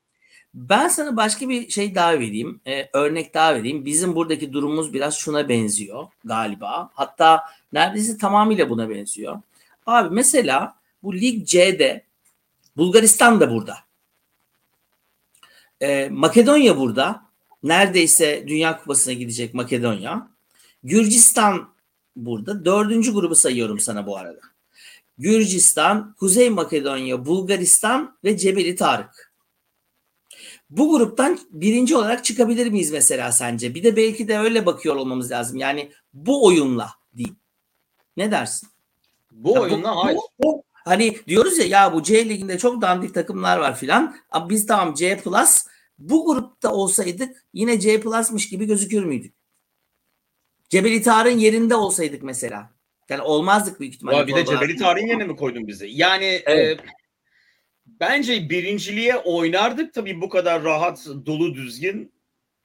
[0.54, 2.60] Ben sana başka bir şey daha vereyim.
[2.66, 3.84] Ee, örnek daha vereyim.
[3.84, 6.90] Bizim buradaki durumumuz biraz şuna benziyor galiba.
[6.94, 9.40] Hatta neredeyse tamamıyla buna benziyor.
[9.86, 12.04] Abi mesela bu Lig C'de
[12.76, 13.76] Bulgaristan da burada.
[15.80, 17.22] Ee, Makedonya burada.
[17.62, 20.28] Neredeyse Dünya Kupası'na gidecek Makedonya.
[20.82, 21.68] Gürcistan
[22.16, 22.64] burada.
[22.64, 24.40] Dördüncü grubu sayıyorum sana bu arada.
[25.18, 29.32] Gürcistan, Kuzey Makedonya, Bulgaristan ve Cebeli Tarık.
[30.70, 33.74] Bu gruptan birinci olarak çıkabilir miyiz mesela sence?
[33.74, 35.58] Bir de belki de öyle bakıyor olmamız lazım.
[35.58, 37.34] Yani bu oyunla değil.
[38.16, 38.68] Ne dersin?
[39.32, 40.16] Bu ya oyunla bu, hayır.
[40.16, 44.16] Bu, bu, hani diyoruz ya ya bu C liginde çok dandik takımlar var filan.
[44.48, 45.66] Biz tamam C plus
[46.00, 49.34] bu grupta olsaydık yine C plus'mış gibi gözükür müydük?
[50.68, 52.70] Cebeli Tarık'ın yerinde olsaydık mesela.
[53.08, 54.26] Yani olmazdık büyük ihtimalle.
[54.26, 55.86] Bir de Cebeli Tarih'in yerine mi koydun bizi?
[55.92, 56.80] Yani evet.
[56.80, 56.84] e,
[57.86, 62.12] bence birinciliğe oynardık tabii bu kadar rahat, dolu, düzgün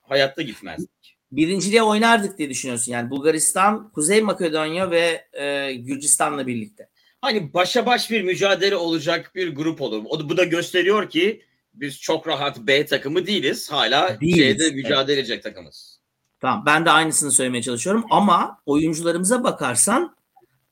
[0.02, 1.18] hayatta gitmezdik.
[1.32, 2.92] Birinciliğe oynardık diye düşünüyorsun.
[2.92, 6.90] Yani Bulgaristan, Kuzey Makedonya ve e, Gürcistan'la birlikte.
[7.22, 10.04] Hani başa baş bir mücadele olacak bir grup olur.
[10.06, 11.42] O, bu da gösteriyor ki
[11.76, 13.72] biz çok rahat B takımı değiliz.
[13.72, 14.58] Hala değiliz.
[14.58, 16.00] C'de mücadele edecek takımız.
[16.42, 20.16] Tamam ben de aynısını söylemeye çalışıyorum ama oyuncularımıza bakarsan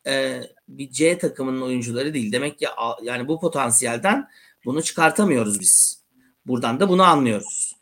[0.07, 2.31] e, bir C takımının oyuncuları değil.
[2.31, 2.67] Demek ki
[3.03, 4.27] yani bu potansiyelden
[4.65, 6.03] bunu çıkartamıyoruz biz.
[6.45, 7.75] Buradan da bunu anlıyoruz.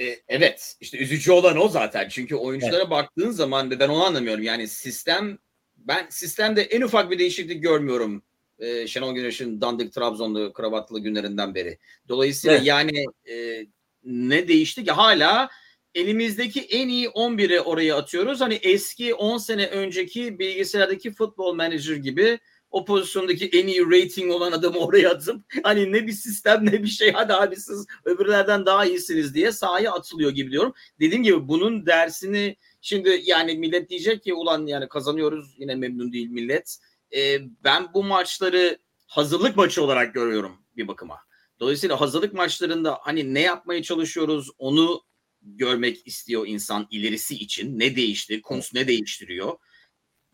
[0.00, 2.08] E, evet işte üzücü olan o zaten.
[2.08, 2.90] Çünkü oyunculara evet.
[2.90, 4.42] baktığın zaman ben onu anlamıyorum.
[4.42, 5.38] Yani sistem
[5.76, 8.22] ben sistemde en ufak bir değişiklik görmüyorum.
[8.58, 11.78] E, Şenol Güneş'in dandik Trabzonlu kravatlı günlerinden beri.
[12.08, 12.66] Dolayısıyla evet.
[12.66, 13.66] yani e,
[14.04, 15.48] ne değişti ki hala
[15.94, 18.40] elimizdeki en iyi 11'i oraya atıyoruz.
[18.40, 22.38] Hani eski 10 sene önceki bilgisayardaki futbol manager gibi
[22.70, 26.88] o pozisyondaki en iyi rating olan adamı oraya atıp hani ne bir sistem ne bir
[26.88, 30.74] şey hadi abi siz öbürlerden daha iyisiniz diye sahaya atılıyor gibi diyorum.
[31.00, 36.30] Dediğim gibi bunun dersini şimdi yani millet diyecek ki ulan yani kazanıyoruz yine memnun değil
[36.30, 36.78] millet.
[37.16, 41.18] Ee, ben bu maçları hazırlık maçı olarak görüyorum bir bakıma.
[41.60, 45.02] Dolayısıyla hazırlık maçlarında hani ne yapmaya çalışıyoruz onu
[45.42, 47.78] görmek istiyor insan ilerisi için.
[47.78, 48.42] Ne değişti?
[48.42, 49.58] Kuntz ne değiştiriyor?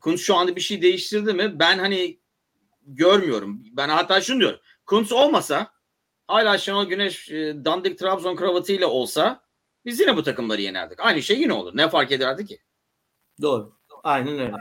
[0.01, 1.59] Kuntz şu anda bir şey değiştirdi mi?
[1.59, 2.21] Ben hani
[2.83, 3.63] görmüyorum.
[3.73, 4.61] Ben hatta şunu diyorum.
[4.87, 5.73] Kuntz olmasa
[6.27, 9.45] hala Şenol Güneş e, dandik Trabzon kravatıyla olsa
[9.85, 11.01] biz yine bu takımları yenerdik.
[11.01, 11.77] Aynı şey yine olur.
[11.77, 12.59] Ne fark ederdi ki?
[13.43, 13.77] Doğru.
[14.03, 14.55] Aynen öyle.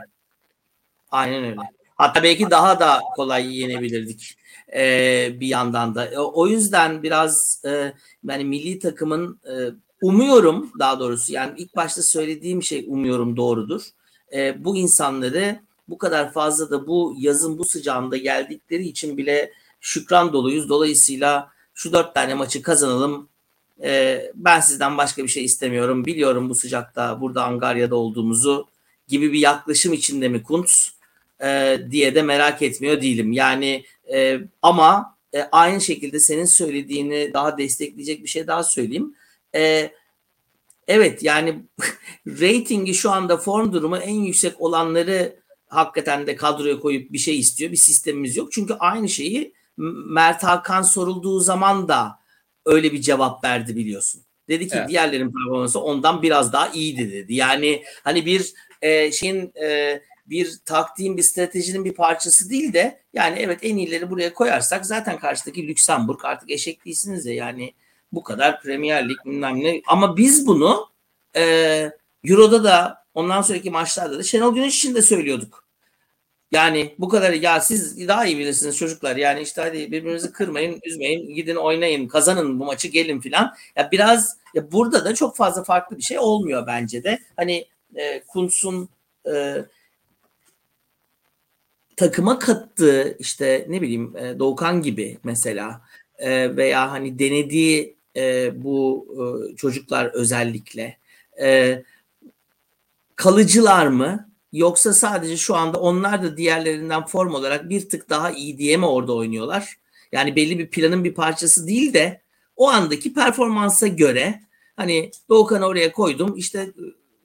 [1.10, 1.56] Aynen öyle.
[1.94, 4.36] Hatta belki daha da kolay yenebilirdik
[4.76, 6.10] ee, bir yandan da.
[6.16, 7.92] O yüzden biraz e,
[8.28, 9.54] yani milli takımın e,
[10.02, 13.82] umuyorum daha doğrusu yani ilk başta söylediğim şey umuyorum doğrudur.
[14.32, 20.32] E, bu insanları bu kadar fazla da bu yazın bu sıcağında geldikleri için bile şükran
[20.32, 20.68] doluyuz.
[20.68, 23.28] Dolayısıyla şu dört tane maçı kazanalım.
[23.82, 26.04] E, ben sizden başka bir şey istemiyorum.
[26.04, 28.68] Biliyorum bu sıcakta burada Angarya'da olduğumuzu
[29.08, 30.93] gibi bir yaklaşım içinde mi Kuntz
[31.42, 33.32] e, diye de merak etmiyor değilim.
[33.32, 39.14] Yani e, ama e, aynı şekilde senin söylediğini daha destekleyecek bir şey daha söyleyeyim.
[39.54, 39.90] E,
[40.88, 41.64] evet yani
[42.26, 47.72] ratingi şu anda form durumu en yüksek olanları hakikaten de kadroya koyup bir şey istiyor.
[47.72, 48.52] Bir sistemimiz yok.
[48.52, 49.54] Çünkü aynı şeyi
[50.06, 52.18] Mert Hakan sorulduğu zaman da
[52.66, 54.22] öyle bir cevap verdi biliyorsun.
[54.48, 54.88] Dedi ki Evet.
[54.88, 57.34] diğerlerin performansı ondan biraz daha iyiydi dedi.
[57.34, 63.38] Yani hani bir e, şeyin e, bir taktiğin bir stratejinin bir parçası değil de yani
[63.38, 67.74] evet en iyileri buraya koyarsak zaten karşıdaki Lüksemburg artık eşek değilsiniz ya yani
[68.12, 69.82] bu kadar Premier Lig bilmem ne.
[69.86, 70.88] Ama biz bunu
[71.36, 71.42] e,
[72.24, 75.64] Euro'da da ondan sonraki maçlarda da Şenol Güneş için de söylüyorduk.
[76.52, 79.16] Yani bu kadar ya siz daha iyi bilirsiniz çocuklar.
[79.16, 83.54] Yani işte hadi birbirinizi kırmayın, üzmeyin, gidin oynayın, kazanın bu maçı gelin filan.
[83.76, 87.18] Ya biraz ya burada da çok fazla farklı bir şey olmuyor bence de.
[87.36, 88.88] Hani e, Kuntz'un
[89.34, 89.64] e,
[91.96, 95.80] takıma kattığı işte ne bileyim e, Doğukan gibi mesela
[96.18, 100.98] e, veya hani denediği e, bu e, çocuklar özellikle
[103.16, 108.58] kalıcılar mı yoksa sadece şu anda onlar da diğerlerinden form olarak bir tık daha iyi
[108.58, 109.76] diye mi orada oynuyorlar?
[110.12, 112.20] Yani belli bir planın bir parçası değil de
[112.56, 114.40] o andaki performansa göre
[114.76, 116.72] hani Doğukan'ı oraya koydum işte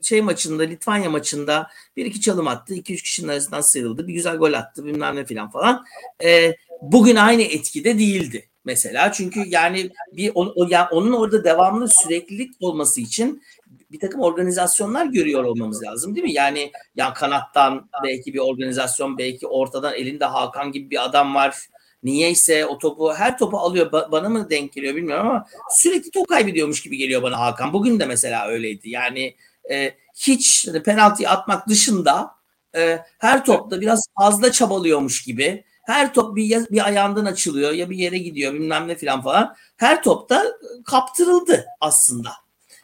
[0.01, 2.73] şey maçında Litvanya maçında bir iki çalım attı.
[2.73, 4.07] iki üç kişinin arasından sıyrıldı.
[4.07, 5.85] Bir güzel gol attı bilmem ne filan falan.
[6.23, 9.11] Ee, bugün aynı etkide değildi mesela.
[9.11, 13.43] Çünkü yani bir on, o, yani onun orada devamlı süreklilik olması için
[13.91, 16.33] bir takım organizasyonlar görüyor olmamız lazım değil mi?
[16.33, 21.67] Yani ya kanattan belki bir organizasyon belki ortadan elinde Hakan gibi bir adam var.
[22.03, 26.27] Niyeyse o topu her topu alıyor Ba- bana mı denk geliyor bilmiyorum ama sürekli top
[26.27, 27.73] kaybediyormuş gibi geliyor bana Hakan.
[27.73, 28.89] Bugün de mesela öyleydi.
[28.89, 29.35] Yani
[29.71, 32.31] e, hiç penaltıyı atmak dışında
[32.75, 35.63] e, her topta biraz fazla çabalıyormuş gibi.
[35.85, 39.55] Her top bir, bir ayağından açılıyor ya bir yere gidiyor bilmem ne filan falan.
[39.77, 40.45] Her topta
[40.85, 42.29] kaptırıldı aslında.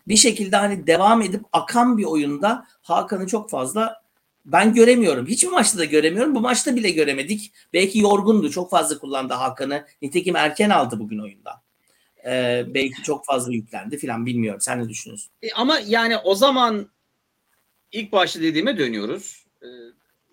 [0.08, 4.02] Bir şekilde hani devam edip akan bir oyunda Hakan'ı çok fazla
[4.46, 5.28] ben göremiyorum.
[5.28, 6.36] Hiçbir maçta da göremiyorum.
[6.36, 7.54] Bu maçta bile göremedik.
[7.74, 8.52] Belki yorgundu.
[8.52, 9.86] Çok fazla kullandı Hakan'ı.
[10.02, 11.65] Nitekim erken aldı bugün oyunda.
[12.26, 14.62] Ee, belki çok fazla yüklendi filan bilmiyorum.
[14.62, 15.32] Sen ne düşünüyorsun?
[15.42, 16.90] E, ama yani o zaman
[17.92, 19.46] ilk başta dediğime dönüyoruz.
[19.62, 19.68] E,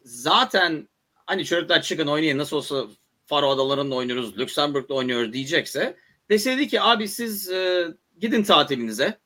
[0.05, 2.87] zaten hani çocuklar çıkın oynayın nasıl olsa
[3.27, 5.97] Faro Adaları'nda oynuyoruz, Lüksemburg'da oynuyoruz diyecekse
[6.31, 7.89] deseydi ki abi siz e,
[8.21, 9.19] gidin tatilinize.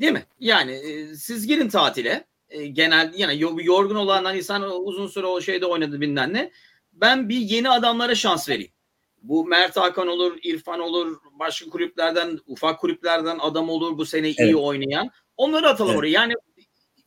[0.00, 0.26] Değil mi?
[0.40, 2.24] Yani e, siz gidin tatile.
[2.50, 6.52] E, genel yani yo- yorgun olan hani sen uzun süre o şeyde oynadı bilmem ne.
[6.92, 8.72] Ben bir yeni adamlara şans vereyim.
[9.22, 14.36] Bu Mert Hakan olur, İrfan olur, başka kulüplerden, ufak kulüplerden adam olur bu sene iyi
[14.38, 14.54] Evet.
[14.54, 15.10] oynayan.
[15.36, 15.98] Onları atalım Evet.
[15.98, 16.08] oraya.
[16.08, 16.34] Yani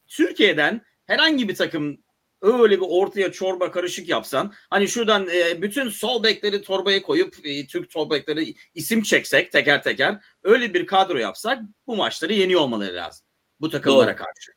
[0.08, 1.98] Türkiye'den herhangi bir takım
[2.42, 7.68] öyle bir ortaya çorba karışık yapsan hani şuradan e, bütün sol bekleri torbaya koyup e,
[7.68, 12.96] Türk sol bekleri isim çeksek teker teker öyle bir kadro yapsak bu maçları yeniyor olmaları
[12.96, 13.26] lazım
[13.62, 14.16] bu takımlara Doğru.
[14.16, 14.52] karşı.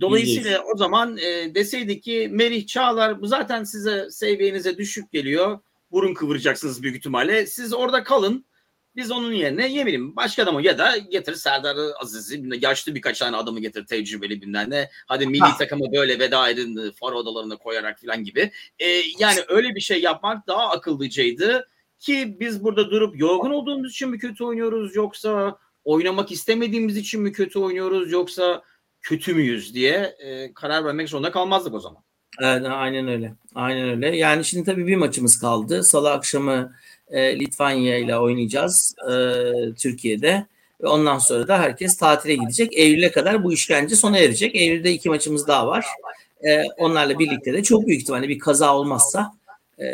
[0.00, 5.60] Dolayısıyla o zaman e, deseydik ki Merih Çağlar bu zaten size seviyenize düşük geliyor.
[5.92, 7.46] Burun kıvıracaksınız büyük ihtimalle.
[7.46, 8.46] Siz orada kalın.
[8.96, 13.36] Biz onun yerine ne bileyim başka adamı ya da getir Serdar Aziz'i yaşlı birkaç tane
[13.36, 14.90] adamı getir tecrübeli bilmem ne.
[15.06, 18.50] Hadi milli takımı böyle veda edin faro odalarına koyarak falan gibi.
[18.78, 18.86] E,
[19.18, 24.18] yani öyle bir şey yapmak daha akıllıcaydı ki biz burada durup yorgun olduğumuz için mi
[24.18, 28.62] kötü oynuyoruz yoksa oynamak istemediğimiz için mi kötü oynuyoruz yoksa
[29.00, 32.02] kötü müyüz diye e, karar vermek zorunda kalmazdık o zaman.
[32.40, 33.32] Evet, aynen öyle.
[33.54, 34.16] Aynen öyle.
[34.16, 35.84] Yani şimdi tabii bir maçımız kaldı.
[35.84, 36.72] Salı akşamı
[37.10, 39.14] e, Litvanya ile oynayacağız e,
[39.74, 40.46] Türkiye'de.
[40.82, 42.72] Ve ondan sonra da herkes tatile gidecek.
[42.72, 44.54] Eylül'e kadar bu işkence sona erecek.
[44.54, 45.86] Eylül'de iki maçımız daha var.
[46.48, 49.32] E, onlarla birlikte de çok büyük ihtimalle bir kaza olmazsa
[49.78, 49.84] e,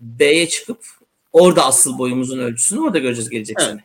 [0.00, 0.84] B'ye çıkıp
[1.32, 3.68] orada asıl boyumuzun ölçüsünü orada göreceğiz gelecek Evet.
[3.70, 3.84] sene.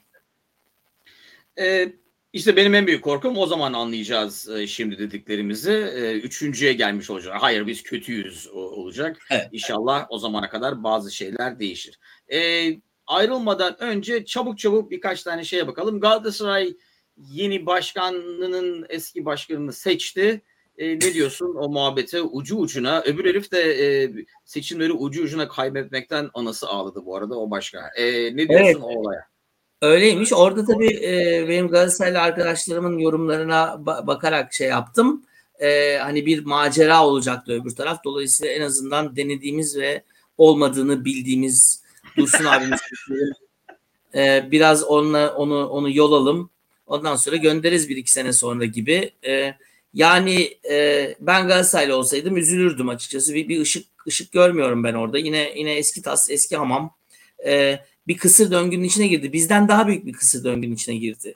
[1.68, 1.94] E,
[2.36, 5.72] işte benim en büyük korkum o zaman anlayacağız e, şimdi dediklerimizi.
[5.72, 7.36] E, üçüncüye gelmiş olacak.
[7.40, 9.18] Hayır biz kötüyüz o- olacak.
[9.32, 9.50] Evet.
[9.52, 12.00] İnşallah o zamana kadar bazı şeyler değişir.
[12.34, 12.70] E,
[13.08, 16.00] ayrılmadan önce çabuk çabuk birkaç tane şeye bakalım.
[16.00, 16.74] Galatasaray
[17.18, 20.42] yeni başkanının eski başkanını seçti.
[20.78, 24.12] E, ne diyorsun o muhabbete ucu ucuna öbür herif de e,
[24.46, 27.90] seçimleri ucu ucuna kaybetmekten anası ağladı bu arada o başka.
[27.98, 28.78] E, ne diyorsun Evet.
[28.82, 29.28] o olaya?
[29.82, 30.34] Öyleymiş.
[30.34, 35.24] Orada tabii e, benim Galatasaraylı arkadaşlarımın yorumlarına ba- bakarak şey yaptım.
[35.60, 38.04] E, hani bir macera olacaktı öbür taraf.
[38.04, 40.04] Dolayısıyla en azından denediğimiz ve
[40.38, 41.84] olmadığını bildiğimiz
[42.18, 42.80] Dursun abimiz
[44.16, 46.50] e, biraz onunla onu onu yolalım.
[46.88, 49.12] Ondan sonra göndeririz bir iki sene sonra gibi.
[49.28, 49.54] E,
[49.94, 53.34] yani e, ben Galatasaraylı olsaydım üzülürdüm açıkçası.
[53.34, 55.18] Bir, bir ışık ışık görmüyorum ben orada.
[55.18, 56.96] Yine yine eski tas, eski hamam.
[57.46, 59.34] E, bir kısır döngünün içine girdi.
[59.34, 61.36] Bizden daha büyük bir kısır döngünün içine girdi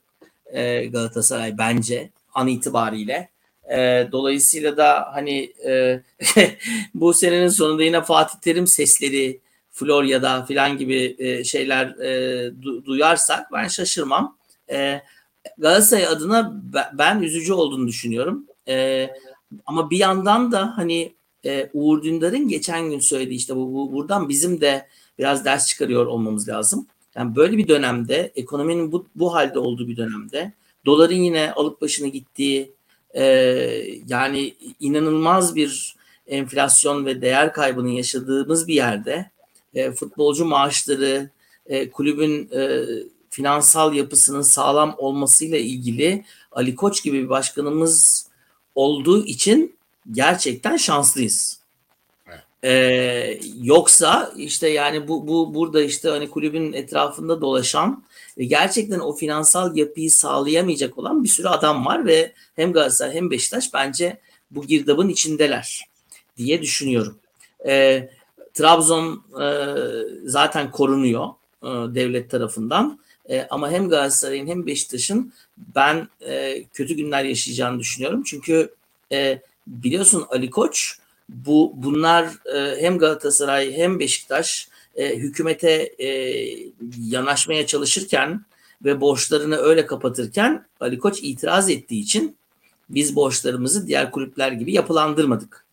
[0.53, 3.29] e, Galatasaray bence an itibariyle.
[3.71, 6.01] E, dolayısıyla da hani e,
[6.93, 9.39] bu senenin sonunda yine Fatih Terim sesleri
[9.71, 12.10] Florya'da filan gibi e, şeyler e,
[12.47, 14.38] du- duyarsak ben şaşırmam.
[14.71, 15.01] E,
[15.58, 16.62] Galatasaray adına
[16.93, 18.45] ben üzücü olduğunu düşünüyorum.
[18.67, 19.08] E,
[19.65, 21.13] ama bir yandan da hani
[21.45, 24.88] e, Uğur Dündar'ın geçen gün söylediği işte bu, bu buradan bizim de
[25.19, 26.88] biraz ders çıkarıyor olmamız lazım.
[27.15, 30.53] Yani böyle bir dönemde ekonominin bu, bu halde olduğu bir dönemde
[30.86, 32.71] doların yine alıp başını gittiği
[33.13, 33.23] e,
[34.08, 35.95] yani inanılmaz bir
[36.27, 39.32] enflasyon ve değer kaybının yaşadığımız bir yerde
[39.73, 41.29] e, futbolcu maaşları
[41.65, 42.86] e, kulübün e,
[43.29, 48.27] finansal yapısının sağlam olmasıyla ilgili Ali Koç gibi bir başkanımız
[48.75, 49.75] olduğu için
[50.12, 51.58] gerçekten şanslıyız.
[52.63, 58.03] Ee, yoksa işte yani bu bu burada işte hani kulübün etrafında dolaşan
[58.37, 63.31] ve gerçekten o finansal yapıyı sağlayamayacak olan bir sürü adam var ve hem Galatasaray hem
[63.31, 64.19] Beşiktaş bence
[64.51, 65.85] bu girdabın içindeler
[66.37, 67.19] diye düşünüyorum.
[67.67, 68.09] Ee,
[68.53, 69.47] Trabzon e,
[70.23, 71.27] zaten korunuyor
[71.63, 72.99] e, devlet tarafından.
[73.29, 78.23] E, ama hem Galatasaray'ın hem Beşiktaş'ın ben e, kötü günler yaşayacağını düşünüyorum.
[78.25, 78.73] Çünkü
[79.11, 80.98] e, biliyorsun Ali Koç
[81.29, 86.07] bu bunlar e, hem Galatasaray hem Beşiktaş e, hükümete e,
[86.99, 88.45] yanaşmaya çalışırken
[88.85, 92.35] ve borçlarını öyle kapatırken Ali Koç itiraz ettiği için
[92.89, 95.65] biz borçlarımızı diğer kulüpler gibi yapılandırmadık.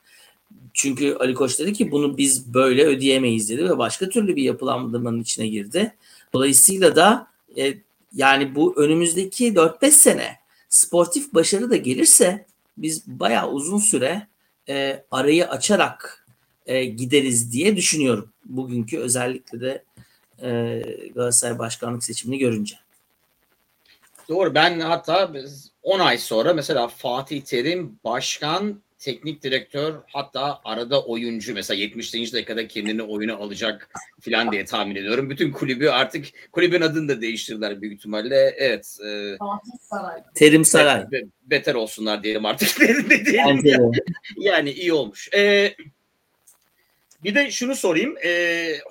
[0.74, 5.20] Çünkü Ali Koç dedi ki bunu biz böyle ödeyemeyiz dedi ve başka türlü bir yapılandırmanın
[5.20, 5.94] içine girdi.
[6.32, 7.26] Dolayısıyla da
[7.58, 7.74] e,
[8.12, 10.36] yani bu önümüzdeki 4-5 sene
[10.68, 12.46] sportif başarı da gelirse
[12.78, 14.26] biz bayağı uzun süre
[14.68, 16.26] e, arayı açarak
[16.66, 18.32] e, gideriz diye düşünüyorum.
[18.44, 19.84] Bugünkü özellikle de
[20.42, 20.82] e,
[21.14, 22.76] Galatasaray başkanlık seçimini görünce.
[24.28, 25.32] Doğru ben hatta
[25.82, 32.14] 10 ay sonra mesela Fatih Terim başkan teknik direktör hatta arada oyuncu mesela 70.
[32.14, 33.90] dakikada kendini oyuna alacak
[34.20, 35.30] filan diye tahmin ediyorum.
[35.30, 38.54] Bütün kulübü artık kulübün adını da değiştirdiler büyük ihtimalle.
[38.58, 38.98] Evet.
[39.06, 39.36] E,
[39.90, 40.22] Saray.
[40.34, 41.10] Terim Saray.
[41.10, 42.80] Be, beter olsunlar diyelim artık.
[43.10, 43.96] ne diyelim yani.
[44.36, 45.28] yani iyi olmuş.
[45.34, 45.74] E,
[47.24, 48.16] bir de şunu sorayım.
[48.24, 48.30] E,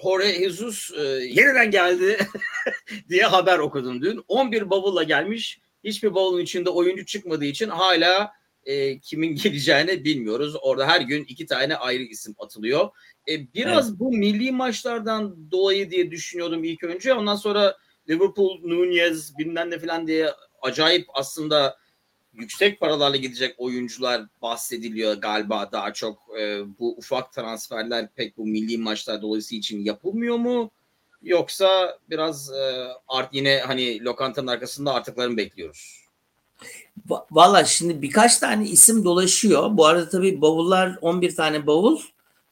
[0.04, 2.18] Jorge Jesus e, yeniden geldi
[3.10, 4.24] diye haber okudum dün.
[4.28, 5.60] 11 bavulla gelmiş.
[5.84, 8.32] Hiçbir bavulun içinde oyuncu çıkmadığı için hala
[8.66, 10.56] e, kimin geleceğini bilmiyoruz.
[10.62, 12.90] Orada her gün iki tane ayrı isim atılıyor.
[13.30, 14.00] E, biraz evet.
[14.00, 17.14] bu milli maçlardan dolayı diye düşünüyordum ilk önce.
[17.14, 17.78] Ondan sonra
[18.10, 20.30] Liverpool, Nunez bilmem ne falan diye
[20.62, 21.78] acayip aslında
[22.34, 26.40] yüksek paralarla gidecek oyuncular bahsediliyor galiba daha çok.
[26.40, 30.72] E, bu ufak transferler pek bu milli maçlar dolayısıyla için yapılmıyor mu?
[31.22, 36.05] Yoksa biraz e, art yine hani lokantanın arkasında artıklarını bekliyoruz.
[37.32, 39.78] Valla şimdi birkaç tane isim dolaşıyor.
[39.78, 42.00] Bu arada tabii bavullar 11 tane bavul.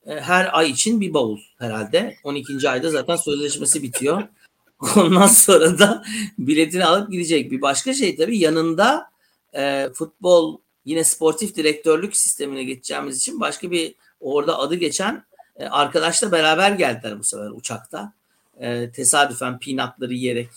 [0.05, 2.15] E, her ay için bir bavul herhalde.
[2.23, 2.69] 12.
[2.69, 4.23] ayda zaten sözleşmesi bitiyor.
[4.95, 6.03] Ondan sonra da
[6.37, 7.51] biletini alıp gidecek.
[7.51, 9.09] Bir başka şey tabii yanında
[9.53, 16.31] e, futbol yine sportif direktörlük sistemine geçeceğimiz için başka bir orada adı geçen e, arkadaşla
[16.31, 18.13] beraber geldiler bu sefer uçakta.
[18.59, 20.49] E, tesadüfen peanutları yiyerek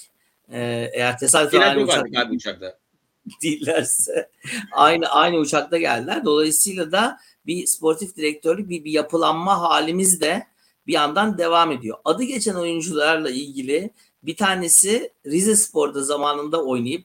[0.53, 2.79] e, eğer tesadüfen aynı uçakta, uçakta
[3.43, 4.31] değillerse
[4.73, 6.25] aynı aynı uçakta geldiler.
[6.25, 10.47] Dolayısıyla da bir sportif direktörlük bir, bir yapılanma halimiz de
[10.87, 11.99] bir yandan devam ediyor.
[12.05, 13.91] Adı geçen oyuncularla ilgili
[14.23, 17.05] bir tanesi Rize Spor'da zamanında oynayıp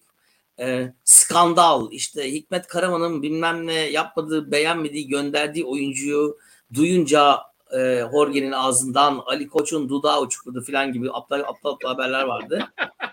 [0.60, 6.38] e, skandal işte Hikmet Karaman'ın bilmem ne yapmadığı beğenmediği gönderdiği oyuncuyu
[6.74, 7.38] duyunca
[7.74, 12.67] e, Jorge'nin ağzından Ali Koç'un dudağı uçukladı falan gibi aptal aptal, aptal haberler vardı.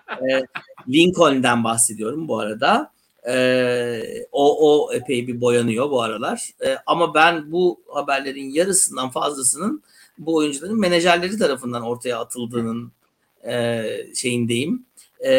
[0.09, 0.43] E,
[0.89, 2.93] Lincoln'den bahsediyorum bu arada.
[3.29, 6.51] Ee, o, o epey bir boyanıyor bu aralar.
[6.65, 9.83] Ee, ama ben bu haberlerin yarısından fazlasının
[10.19, 12.93] bu oyuncuların menajerleri tarafından ortaya atıldığının
[13.47, 14.87] e, şeyindeyim.
[15.21, 15.33] E,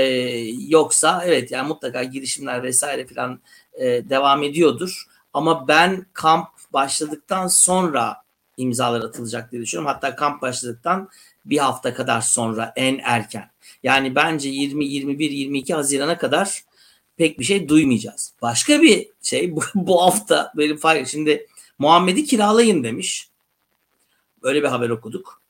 [0.68, 3.40] yoksa evet yani mutlaka girişimler vesaire falan
[3.74, 5.06] e, devam ediyordur.
[5.34, 8.18] Ama ben kamp başladıktan sonra
[8.58, 9.94] imzalar atılacak diye düşünüyorum.
[9.94, 11.10] Hatta kamp başladıktan
[11.46, 13.52] bir hafta kadar sonra en erken.
[13.84, 16.64] Yani bence 20, 21, 22 Haziran'a kadar
[17.20, 18.34] pek bir şey duymayacağız.
[18.42, 21.48] Başka bir şey bu, bu hafta benim fark şimdi
[21.80, 23.30] Muhammed'i kiralayın demiş.
[24.44, 25.42] Böyle bir haber okuduk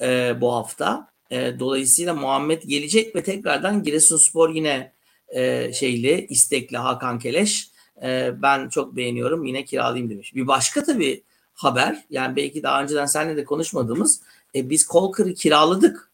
[0.00, 1.08] e, bu hafta.
[1.30, 4.92] E, dolayısıyla Muhammed gelecek ve tekrardan Giresunspor yine
[5.28, 7.70] e, şeyli istekli Hakan Keleş.
[8.02, 10.34] E, ben çok beğeniyorum yine kiralayayım demiş.
[10.34, 11.22] Bir başka tabii
[11.54, 14.20] haber yani belki daha önceden seninle de konuşmadığımız
[14.54, 16.10] e, biz Kolkır'ı kiraladık.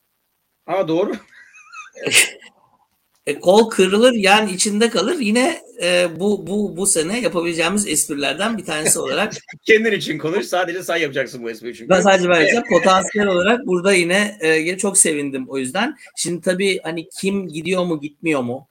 [0.67, 1.13] Ha doğru.
[3.27, 5.19] e, kol kırılır yani içinde kalır.
[5.19, 9.33] Yine e, bu bu bu sene yapabileceğimiz esprilerden bir tanesi olarak.
[9.63, 10.47] Kendin için konuş.
[10.47, 11.89] Sadece sen yapacaksın bu espriyi çünkü.
[11.89, 12.65] Ben sadece ben yapacağım.
[12.71, 15.97] Potansiyel olarak burada yine e, çok sevindim o yüzden.
[16.17, 18.69] Şimdi tabii hani kim gidiyor mu gitmiyor mu?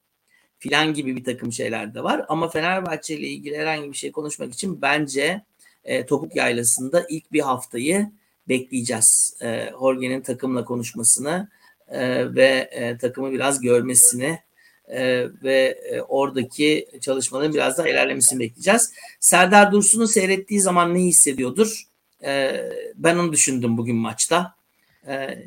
[0.62, 2.26] filan gibi bir takım şeyler de var.
[2.30, 5.42] Ama Fenerbahçe ile ilgili herhangi bir şey konuşmak için bence
[5.84, 8.12] e, Topuk Yaylası'nda ilk bir haftayı
[8.50, 9.38] bekleyeceğiz.
[9.42, 11.50] E, Jorge'nin takımla konuşmasını
[11.92, 14.40] e, ve e, takımı biraz görmesini
[14.88, 18.94] e, ve oradaki çalışmaların biraz daha ilerlemesini bekleyeceğiz.
[19.20, 21.84] Serdar Dursun'u seyrettiği zaman ne hissediyordur?
[22.96, 24.56] Ben onu düşündüm bugün maçta.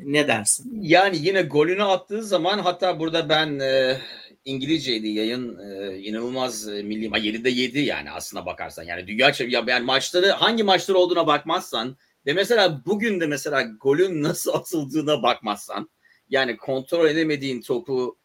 [0.03, 0.81] Ne dersin?
[0.81, 3.97] Yani yine golünü attığı zaman hatta burada ben e,
[4.45, 5.59] İngilizceydi yayın
[6.03, 11.27] inanılmaz milli 7'de 7 yani aslına bakarsan yani dünya ya yani maçları hangi maçlar olduğuna
[11.27, 15.89] bakmazsan ve mesela bugün de mesela golün nasıl atıldığına bakmazsan
[16.29, 18.17] yani kontrol edemediğin topu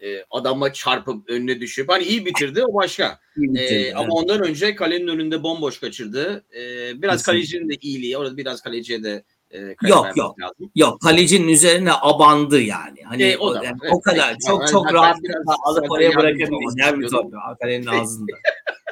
[0.00, 3.20] e, adama çarpıp önüne düşüp hani iyi bitirdi o başka.
[3.36, 6.44] bitirdi, e, ama ondan önce kalenin önünde bomboş kaçırdı.
[6.54, 6.62] E,
[7.02, 7.32] biraz Kesinlikle.
[7.32, 10.70] kalecinin de iyiliği orada biraz kaleciye de e, yok yok lazım.
[10.74, 13.02] yok kalecinin üzerine abandı yani.
[13.04, 15.16] Hani e, o, da, yani, evet, o kadar evet, çok yani, çok rahat
[15.64, 16.74] alıp oraya bırakabilmiş.
[16.76, 17.32] Yani bir top
[17.62, 18.32] kalenin ağzında.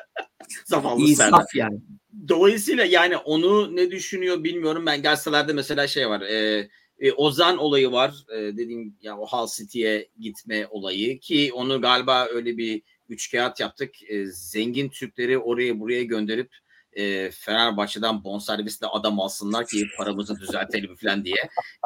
[0.64, 1.80] Zavallı İnsaf yani.
[2.28, 4.86] Dolayısıyla yani onu ne düşünüyor bilmiyorum.
[4.86, 6.20] Ben gazetelerde mesela şey var.
[6.20, 6.68] E,
[7.04, 8.14] e, Ozan olayı var.
[8.32, 13.60] E, dediğim ya o Hull City'ye gitme olayı ki onu galiba öyle bir üç kağıt
[13.60, 14.10] yaptık.
[14.10, 16.54] E, zengin Türkleri oraya buraya gönderip
[16.92, 21.36] e, Fenerbahçe'den bonservisle adam alsınlar ki paramızı düzeltelim falan diye.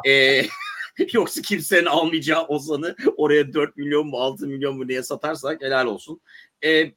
[0.07, 0.45] E,
[1.13, 6.21] yoksa kimsenin almayacağı Ozan'ı oraya 4 milyon mu 6 milyon mu diye satarsak helal olsun.
[6.63, 6.91] E,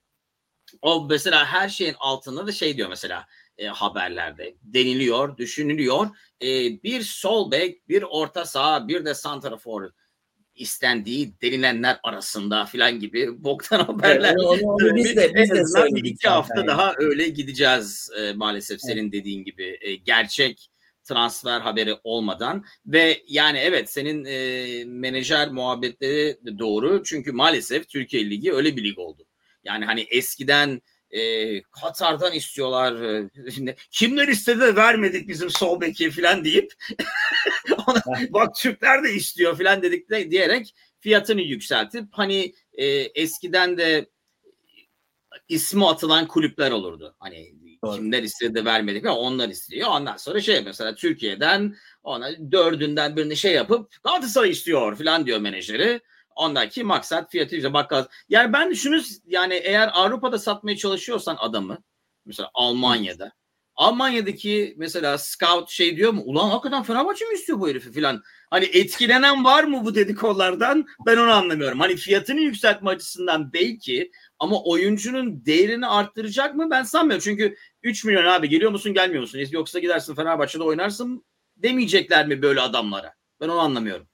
[0.82, 3.26] o mesela her şeyin altında da şey diyor mesela
[3.58, 6.06] e, haberlerde deniliyor, düşünülüyor.
[6.42, 6.46] E,
[6.82, 9.90] bir sol bek, bir orta saha, bir de santrafor
[10.54, 14.28] istendiği denilenler arasında filan gibi boktan haberler.
[14.28, 16.66] Evet, onu, onu biz de, biz de bir iki hafta yani.
[16.66, 19.12] daha öyle gideceğiz e, maalesef senin evet.
[19.12, 19.78] dediğin gibi.
[19.80, 20.68] E, gerçek
[21.04, 28.52] transfer haberi olmadan ve yani evet senin e, menajer muhabbetleri doğru çünkü maalesef Türkiye Ligi
[28.52, 29.26] öyle bir lig oldu.
[29.64, 30.82] Yani hani eskiden
[31.12, 33.02] e, Katar'dan istiyorlar.
[33.02, 33.30] E,
[33.90, 36.72] kimler istedi de vermedik bizim sol beki falan deyip
[37.86, 44.06] ona, bak Türkler de istiyor falan dedik de diyerek fiyatını yükseltip hani e, eskiden de
[45.48, 47.16] ismi atılan kulüpler olurdu.
[47.18, 47.54] Hani
[47.84, 47.96] Doğru.
[47.96, 49.88] kimler istedi vermedik ama onlar istiyor.
[49.90, 56.00] Ondan sonra şey mesela Türkiye'den ona dördünden birini şey yapıp Galatasaray istiyor falan diyor menajeri.
[56.36, 58.04] Ondaki maksat fiyatı işte bakkal.
[58.28, 61.78] Yani ben şunu yani eğer Avrupa'da satmaya çalışıyorsan adamı
[62.24, 63.32] mesela Almanya'da
[63.76, 66.22] Almanya'daki mesela scout şey diyor mu?
[66.24, 68.22] Ulan hakikaten Fenerbahçe mi istiyor bu herifi filan?
[68.50, 70.86] Hani etkilenen var mı bu dedikolardan?
[71.06, 71.80] Ben onu anlamıyorum.
[71.80, 76.70] Hani fiyatını yükseltme açısından belki ama oyuncunun değerini arttıracak mı?
[76.70, 77.22] Ben sanmıyorum.
[77.24, 79.40] Çünkü 3 milyon abi geliyor musun gelmiyor musun?
[79.50, 81.24] Yoksa gidersin Fenerbahçe'de oynarsın
[81.56, 83.14] demeyecekler mi böyle adamlara?
[83.40, 84.06] Ben onu anlamıyorum.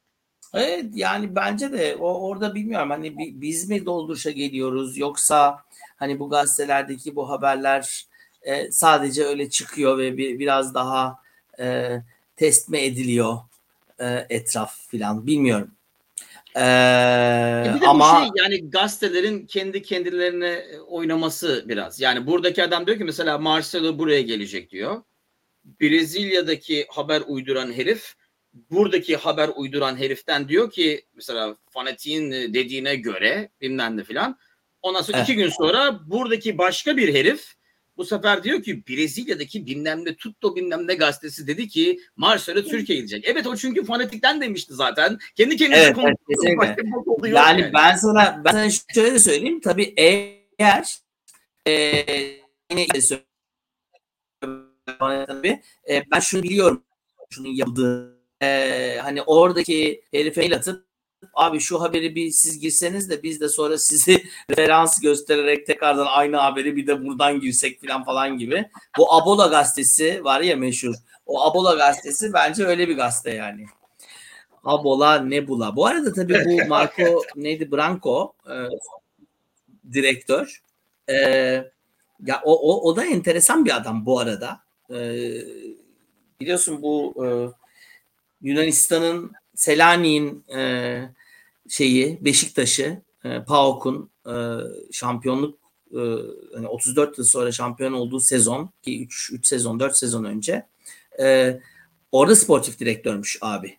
[0.55, 5.64] Evet yani bence de o orada bilmiyorum hani biz mi dolduruşa geliyoruz yoksa
[5.96, 8.07] hani bu gazetelerdeki bu haberler
[8.42, 11.18] e, sadece öyle çıkıyor ve bir, biraz daha
[11.61, 11.96] e,
[12.36, 13.38] test mi ediliyor
[13.99, 15.70] e, etraf filan bilmiyorum.
[16.55, 22.01] Ee, e bir de ama şey, yani gazetelerin kendi kendilerine oynaması biraz.
[22.01, 25.03] Yani buradaki adam diyor ki mesela Marcelo buraya gelecek diyor.
[25.80, 28.14] Brezilya'daki haber uyduran herif
[28.53, 34.38] buradaki haber uyduran heriften diyor ki mesela fanatiğin dediğine göre bilmem ne filan.
[34.82, 37.55] Ondan sonra iki gün sonra buradaki başka bir herif
[37.96, 42.99] bu sefer diyor ki Brezilya'daki bilmem ne Tutto bilmem ne gazetesi dedi ki Marcelo Türkiye
[42.99, 43.24] gidecek.
[43.28, 45.18] Evet o çünkü fanatikten demişti zaten.
[45.36, 46.78] Kendi kendine evet, evet,
[47.22, 49.61] yani, yani ben sana ben sana şöyle de söyleyeyim.
[49.61, 50.99] Tabii eğer
[51.66, 51.72] e,
[52.70, 52.86] yine
[55.26, 56.84] tabii e, ben şunu biliyorum
[57.30, 60.89] şunun yapıldığı e, hani oradaki herife el atıp
[61.34, 66.36] abi şu haberi bir siz girseniz de biz de sonra sizi referans göstererek tekrardan aynı
[66.36, 68.68] haberi bir de buradan girsek falan falan gibi.
[68.99, 70.95] Bu Abola gazetesi var ya meşhur.
[71.26, 73.66] O Abola gazetesi bence öyle bir gazete yani.
[74.64, 75.76] Abola Nebula.
[75.76, 78.55] Bu arada tabii bu Marco neydi Branco e,
[79.93, 80.62] direktör.
[81.11, 81.14] E,
[82.26, 84.61] ya o, o, o da enteresan bir adam bu arada.
[84.91, 84.97] E,
[86.41, 87.26] biliyorsun bu e,
[88.43, 91.01] Yunanistan'ın Selanik'in e,
[91.68, 94.34] şeyi Beşiktaş'ı e, PAOK'un e,
[94.93, 95.59] şampiyonluk
[95.93, 96.01] e,
[96.55, 100.66] hani 34 yıl sonra şampiyon olduğu sezon ki 3 3 sezon 4 sezon önce
[101.20, 101.61] e,
[102.12, 103.78] orada sportif direktörmüş abi.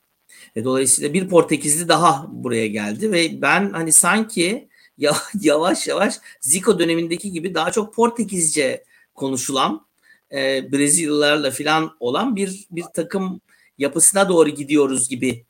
[0.56, 4.70] E, dolayısıyla bir Portekizli daha buraya geldi ve ben hani sanki
[5.42, 8.84] yavaş yavaş Zico dönemindeki gibi daha çok Portekizce
[9.16, 9.86] konuşulan
[10.32, 13.42] e, Brezilyalılarla filan olan bir bir takım
[13.80, 15.46] yapısına doğru gidiyoruz gibi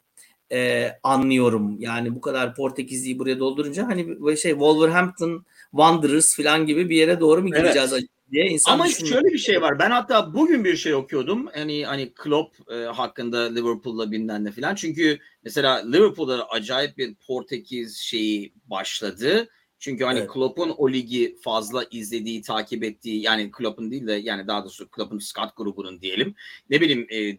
[0.51, 1.75] e, anlıyorum.
[1.79, 7.41] Yani bu kadar Portekizliyi buraya doldurunca hani şey Wolverhampton Wanderers falan gibi bir yere doğru
[7.41, 8.03] mu gideceğiz Evet.
[8.31, 9.13] diye insan Ama düşünüyor.
[9.13, 9.79] şöyle bir şey var.
[9.79, 11.47] Ben hatta bugün bir şey okuyordum.
[11.53, 14.75] Hani hani Klopp e, hakkında Liverpool'la bilmem ne falan.
[14.75, 19.49] Çünkü mesela Liverpool'da acayip bir Portekiz şeyi başladı.
[19.79, 20.29] Çünkü hani Evet.
[20.29, 25.19] Klopp'un o ligi fazla izlediği, takip ettiği yani Klopp'un değil de yani daha doğrusu Klopp'un
[25.19, 26.35] Scott grubunun diyelim.
[26.69, 27.37] Ne bileyim e,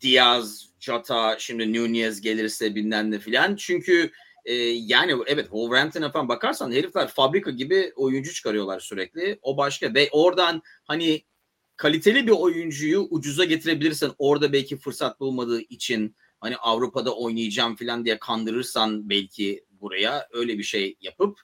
[0.00, 3.56] Diaz, Jota, şimdi Nunez gelirse bilmem ne filan.
[3.56, 4.10] Çünkü
[4.44, 9.38] e, yani evet Wolverhampton'a falan bakarsan herifler fabrika gibi oyuncu çıkarıyorlar sürekli.
[9.42, 11.24] O başka ve oradan hani
[11.76, 18.18] kaliteli bir oyuncuyu ucuza getirebilirsen orada belki fırsat bulmadığı için hani Avrupa'da oynayacağım falan diye
[18.18, 21.40] kandırırsan belki buraya öyle bir şey yapıp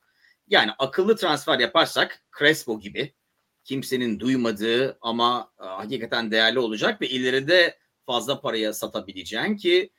[0.49, 3.15] yani akıllı transfer yaparsak Crespo gibi
[3.65, 7.79] kimsenin duymadığı ama e, hakikaten değerli olacak ve ileride
[8.09, 9.91] fazla paraya satabileceğin ki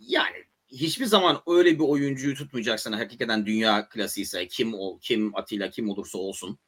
[0.00, 0.36] yani
[0.68, 6.18] hiçbir zaman öyle bir oyuncuyu tutmayacaksın hakikaten dünya klasiyse kim ol kim Atilla kim olursa
[6.18, 6.58] olsun.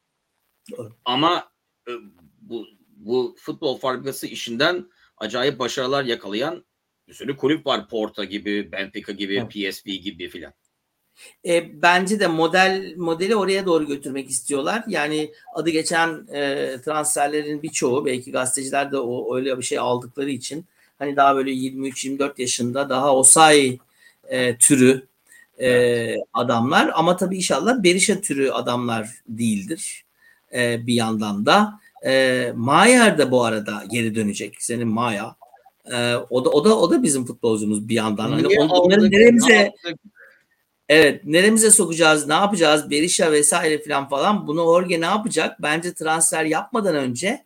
[0.71, 0.97] Doğru.
[1.05, 1.53] Ama
[1.89, 1.93] e,
[2.41, 2.67] bu
[2.97, 6.65] bu futbol fabrikası işinden acayip başarılar yakalayan
[7.09, 7.89] bir sürü kulüp var.
[7.89, 9.73] Porto gibi, Benfica gibi, Evet.
[9.75, 10.53] PSV gibi filan.
[11.47, 14.85] E, bence de model modeli oraya doğru götürmek istiyorlar.
[14.89, 20.67] Yani adı geçen e, transferlerin birçoğu belki gazeteciler de o öyle bir şey aldıkları için
[21.01, 23.79] hani daha böyle 23-24 yaşında daha Osay
[24.29, 25.07] e, türü
[25.61, 30.05] e, adamlar ama tabii inşallah Berisha türü adamlar değildir
[30.55, 31.81] e, bir yandan da.
[32.07, 34.57] E, Mayer de bu arada geri dönecek.
[34.63, 35.37] Senin Maya.
[35.93, 38.33] E, o da o da o da bizim futbolcumuz bir yandan.
[38.33, 39.73] Hani on- onları neremize?
[40.89, 44.47] Evet, neremize sokacağız, ne yapacağız, Berisha vesaire falan falan.
[44.47, 45.63] Bunu Jorge ne yapacak?
[45.63, 47.45] Bence transfer yapmadan önce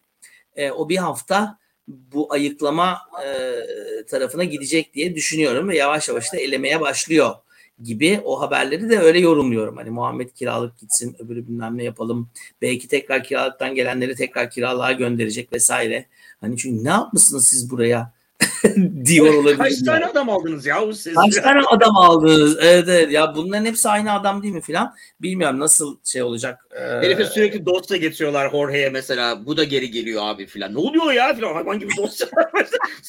[0.57, 1.59] e, o bir hafta
[1.89, 7.35] bu ayıklama e, tarafına gidecek diye düşünüyorum ve yavaş yavaş da elemeye başlıyor
[7.83, 9.77] gibi o haberleri de öyle yorumluyorum.
[9.77, 12.31] Hani Muhammed kiralık gitsin, öbürü bilmem ne yapalım.
[12.63, 16.07] Belki tekrar kiralıktan gelenleri tekrar kiralığa gönderecek vesaire.
[16.41, 18.13] Hani çünkü ne yapmışsınız siz buraya
[19.05, 19.59] diyor olabilir.
[19.59, 21.15] Kaç tane adam aldınız ya siz?
[21.15, 22.59] Kaç tane adam aldınız?
[22.61, 23.13] Evet, evet.
[23.13, 24.95] Ya bunların hepsi aynı adam değil mi filan?
[25.23, 26.67] Bilmiyorum nasıl şey olacak.
[26.71, 29.47] Ee, Herife sürekli dosya getiriyorlar Jorge'ye mesela.
[29.47, 30.75] Bu da geri geliyor abi filan.
[30.75, 31.55] Ne oluyor ya filan.
[31.55, 32.29] Hayvan gibi dosya.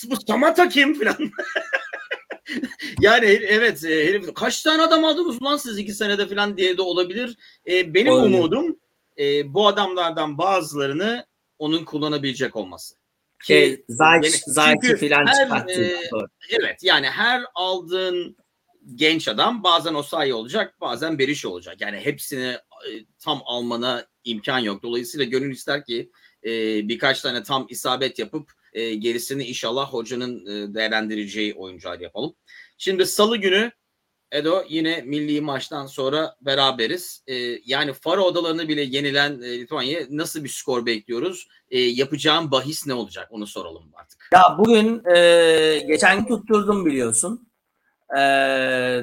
[0.09, 1.17] Bu Samata kim filan.
[3.01, 6.81] yani evet e, herif kaç tane adam aldınız lan siz iki senede filan diye de
[6.81, 7.37] olabilir.
[7.67, 8.37] E, benim Olabilir.
[8.39, 8.79] umudum
[9.19, 11.25] e, bu adamlardan bazılarını
[11.59, 12.95] onun kullanabilecek olması.
[13.43, 15.81] Ki- şey, Zayt, yani Zayt'i filan çıkarttı.
[15.81, 15.99] e,
[16.49, 18.37] Evet yani her aldığın
[18.95, 21.81] genç adam bazen Osayi olacak bazen Berisha olacak.
[21.81, 24.83] Yani hepsini e, tam almana imkan yok.
[24.83, 26.11] Dolayısıyla gönül ister ki
[26.43, 26.49] e,
[26.89, 32.35] birkaç tane tam isabet yapıp e, gerisini inşallah hocanın e, değerlendireceği oyuncular yapalım.
[32.77, 33.71] Şimdi salı günü
[34.31, 37.23] Edo yine milli maçtan sonra beraberiz.
[37.27, 41.47] E, yani Faro odalarını bile yenilen e, Litvanya nasıl bir skor bekliyoruz?
[41.69, 44.29] E, yapacağım bahis ne olacak onu soralım artık.
[44.33, 47.47] Ya bugün e, geçen tutturdum biliyorsun.
[48.11, 48.19] E,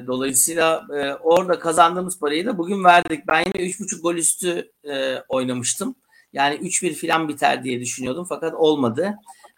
[0.07, 3.27] dolayısıyla e, orada kazandığımız parayı da bugün verdik.
[3.27, 5.95] Ben yine 3.5 gol üstü e, oynamıştım.
[6.33, 9.15] Yani 3-1 filan biter diye düşünüyordum fakat olmadı.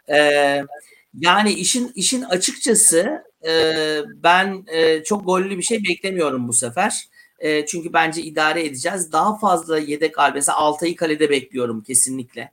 [0.08, 0.18] E,
[1.18, 3.52] yani işin işin açıkçası e,
[4.22, 7.04] ben e, çok gollü bir şey beklemiyorum bu sefer.
[7.38, 9.12] E, çünkü bence idare edeceğiz.
[9.12, 10.30] Daha fazla yedek al.
[10.34, 12.52] Mesela Altay'ı kalede bekliyorum kesinlikle.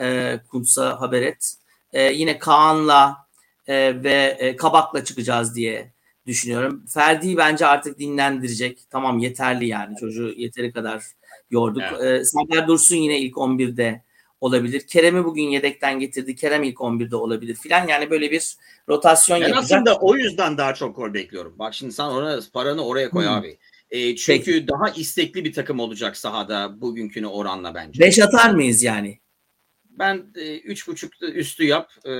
[0.00, 1.54] E, Kuntsa haber et.
[1.92, 3.16] E, yine Kaan'la
[3.66, 5.92] e, ve e, Kabak'la çıkacağız diye
[6.26, 6.84] düşünüyorum.
[6.88, 8.78] Ferdi'yi bence artık dinlendirecek.
[8.90, 9.96] Tamam yeterli yani.
[9.96, 11.04] Çocuğu yeteri kadar
[11.50, 11.82] yorduk.
[11.82, 14.02] E, Serdar Dursun yine ilk 11'de
[14.40, 14.80] olabilir.
[14.86, 16.34] Kerem'i bugün yedekten getirdi.
[16.34, 17.88] Kerem ilk 11'de olabilir filan.
[17.88, 18.56] Yani böyle bir
[18.88, 19.64] rotasyon Ben yapacak.
[19.64, 21.54] aslında o yüzden daha çok gol bekliyorum.
[21.58, 23.32] Bak şimdi sen ona paranı oraya koy Hmm.
[23.32, 23.58] abi.
[23.90, 28.00] E, çünkü daha istekli bir takım olacak sahada bugünküne oranla bence.
[28.00, 29.18] 5 atar mıyız yani?
[29.90, 31.90] Ben e, üç buçuk üstü yap.
[32.06, 32.10] E,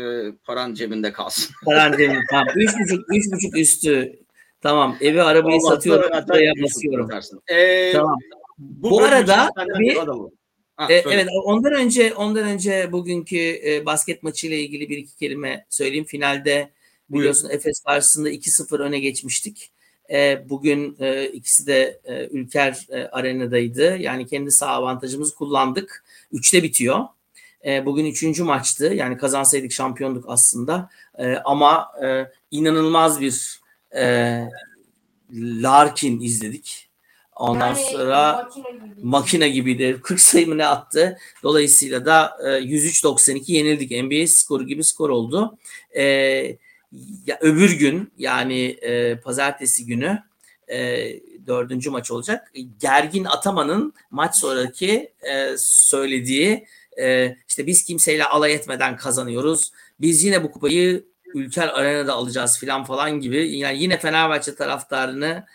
[0.44, 1.54] paran cebinde kalsın.
[1.64, 2.20] Karantina.
[2.30, 2.46] tamam.
[2.48, 4.12] 3.5 3.5 üstü.
[4.60, 4.96] Tamam.
[5.00, 6.10] Evi arabayı Olmazsa satıyorum.
[6.28, 7.06] Buraya üç buçuk basıyorum.
[7.06, 7.42] atarsın.
[7.48, 8.18] E, Tamam.
[8.58, 9.96] Bu, Bu arada tabii-.
[10.76, 11.14] Ha, E, söyle.
[11.16, 16.04] evet ondan önce ondan önce bugünkü e, basket maçı ile ilgili bir iki kelime söyleyeyim.
[16.04, 16.70] Finalde
[17.10, 19.70] biliyorsun Efes karşısında 2-0 öne geçmiştik.
[20.10, 23.96] E, bugün e, ikisi de e, Ülker e, arenadaydı.
[23.96, 26.04] Yani kendi sağ avantajımızı kullandık.
[26.32, 27.00] Üçte bitiyor.
[27.66, 28.84] E, bugün üçüncü maçtı.
[28.94, 30.90] Yani kazansaydık şampiyonduk aslında.
[31.18, 33.60] E, ama e, inanılmaz bir
[33.96, 34.42] e,
[35.34, 36.85] Larkin izledik.
[37.36, 39.00] Ondan Yani sonra makine gibi.
[39.02, 40.00] makine gibiydi.
[40.02, 41.18] 40 sayı mı ne attı?
[41.42, 43.90] Dolayısıyla da e, 103-92 yenildik.
[43.90, 45.58] NBA skoru gibi skor oldu.
[45.96, 46.02] E,
[47.26, 50.22] ya öbür gün yani e, pazartesi günü
[50.68, 51.08] e,
[51.46, 52.52] dördüncü maç olacak.
[52.80, 56.66] Gergin Ataman'ın maç sonraki e, söylediği
[57.00, 59.72] e, işte biz kimseyle alay etmeden kazanıyoruz.
[60.00, 63.56] Biz yine bu kupayı Ülker Arena'da alacağız filan falan gibi.
[63.56, 65.46] Yani yine Fenerbahçe taraftarını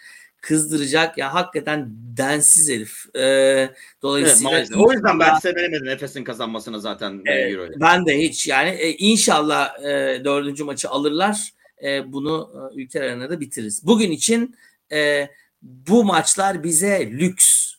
[0.42, 1.18] kızdıracak.
[1.18, 3.16] Ya hakikaten densiz herif.
[3.16, 3.70] E,
[4.02, 7.72] dolayısıyla evet, o yüzden ben sevemedim Efes'in kazanmasını zaten e, Euro'ya.
[7.76, 11.50] Ben de hiç yani e, inşallah e, dördüncü maçı alırlar.
[11.84, 13.86] E, bunu e, Ülker Arena'da bitiririz.
[13.86, 14.56] Bugün için
[14.92, 15.30] e,
[15.62, 17.74] bu maçlar bize lüks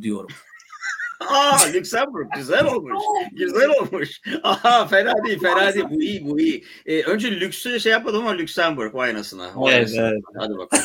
[0.00, 0.30] diyorum.
[1.28, 3.02] Aa Lüksemburg güzel olmuş.
[3.32, 4.20] güzel olmuş.
[4.42, 5.86] Aha fena değil fena değil.
[5.90, 6.64] Bu iyi bu iyi.
[6.86, 9.50] Ee, önce lüksü şey yapmadım ama Lüksemburg vay anasına.
[9.54, 10.08] Vay Evet, anasına.
[10.08, 10.22] evet.
[10.38, 10.84] Hadi bakalım.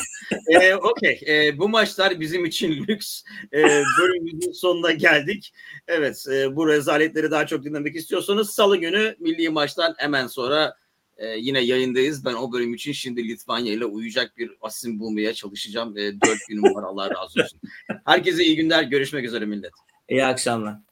[0.60, 1.20] ee, Okey.
[1.26, 3.22] Ee, bu maçlar bizim için lüks.
[3.52, 5.52] Ee, bölümümüzün sonuna geldik.
[5.88, 10.74] Evet e, bu rezaletleri daha çok dinlemek istiyorsanız salı günü milli maçtan hemen sonra
[11.16, 12.24] e, yine yayındayız.
[12.24, 15.98] Ben o bölüm için şimdi Litvanya ile uyuyacak bir asim bulmaya çalışacağım.
[15.98, 17.60] E, dört günüm var Allah razı olsun.
[18.06, 18.82] Herkese iyi günler.
[18.82, 19.72] Görüşmek üzere millet.
[20.10, 20.89] İyi akşamlar.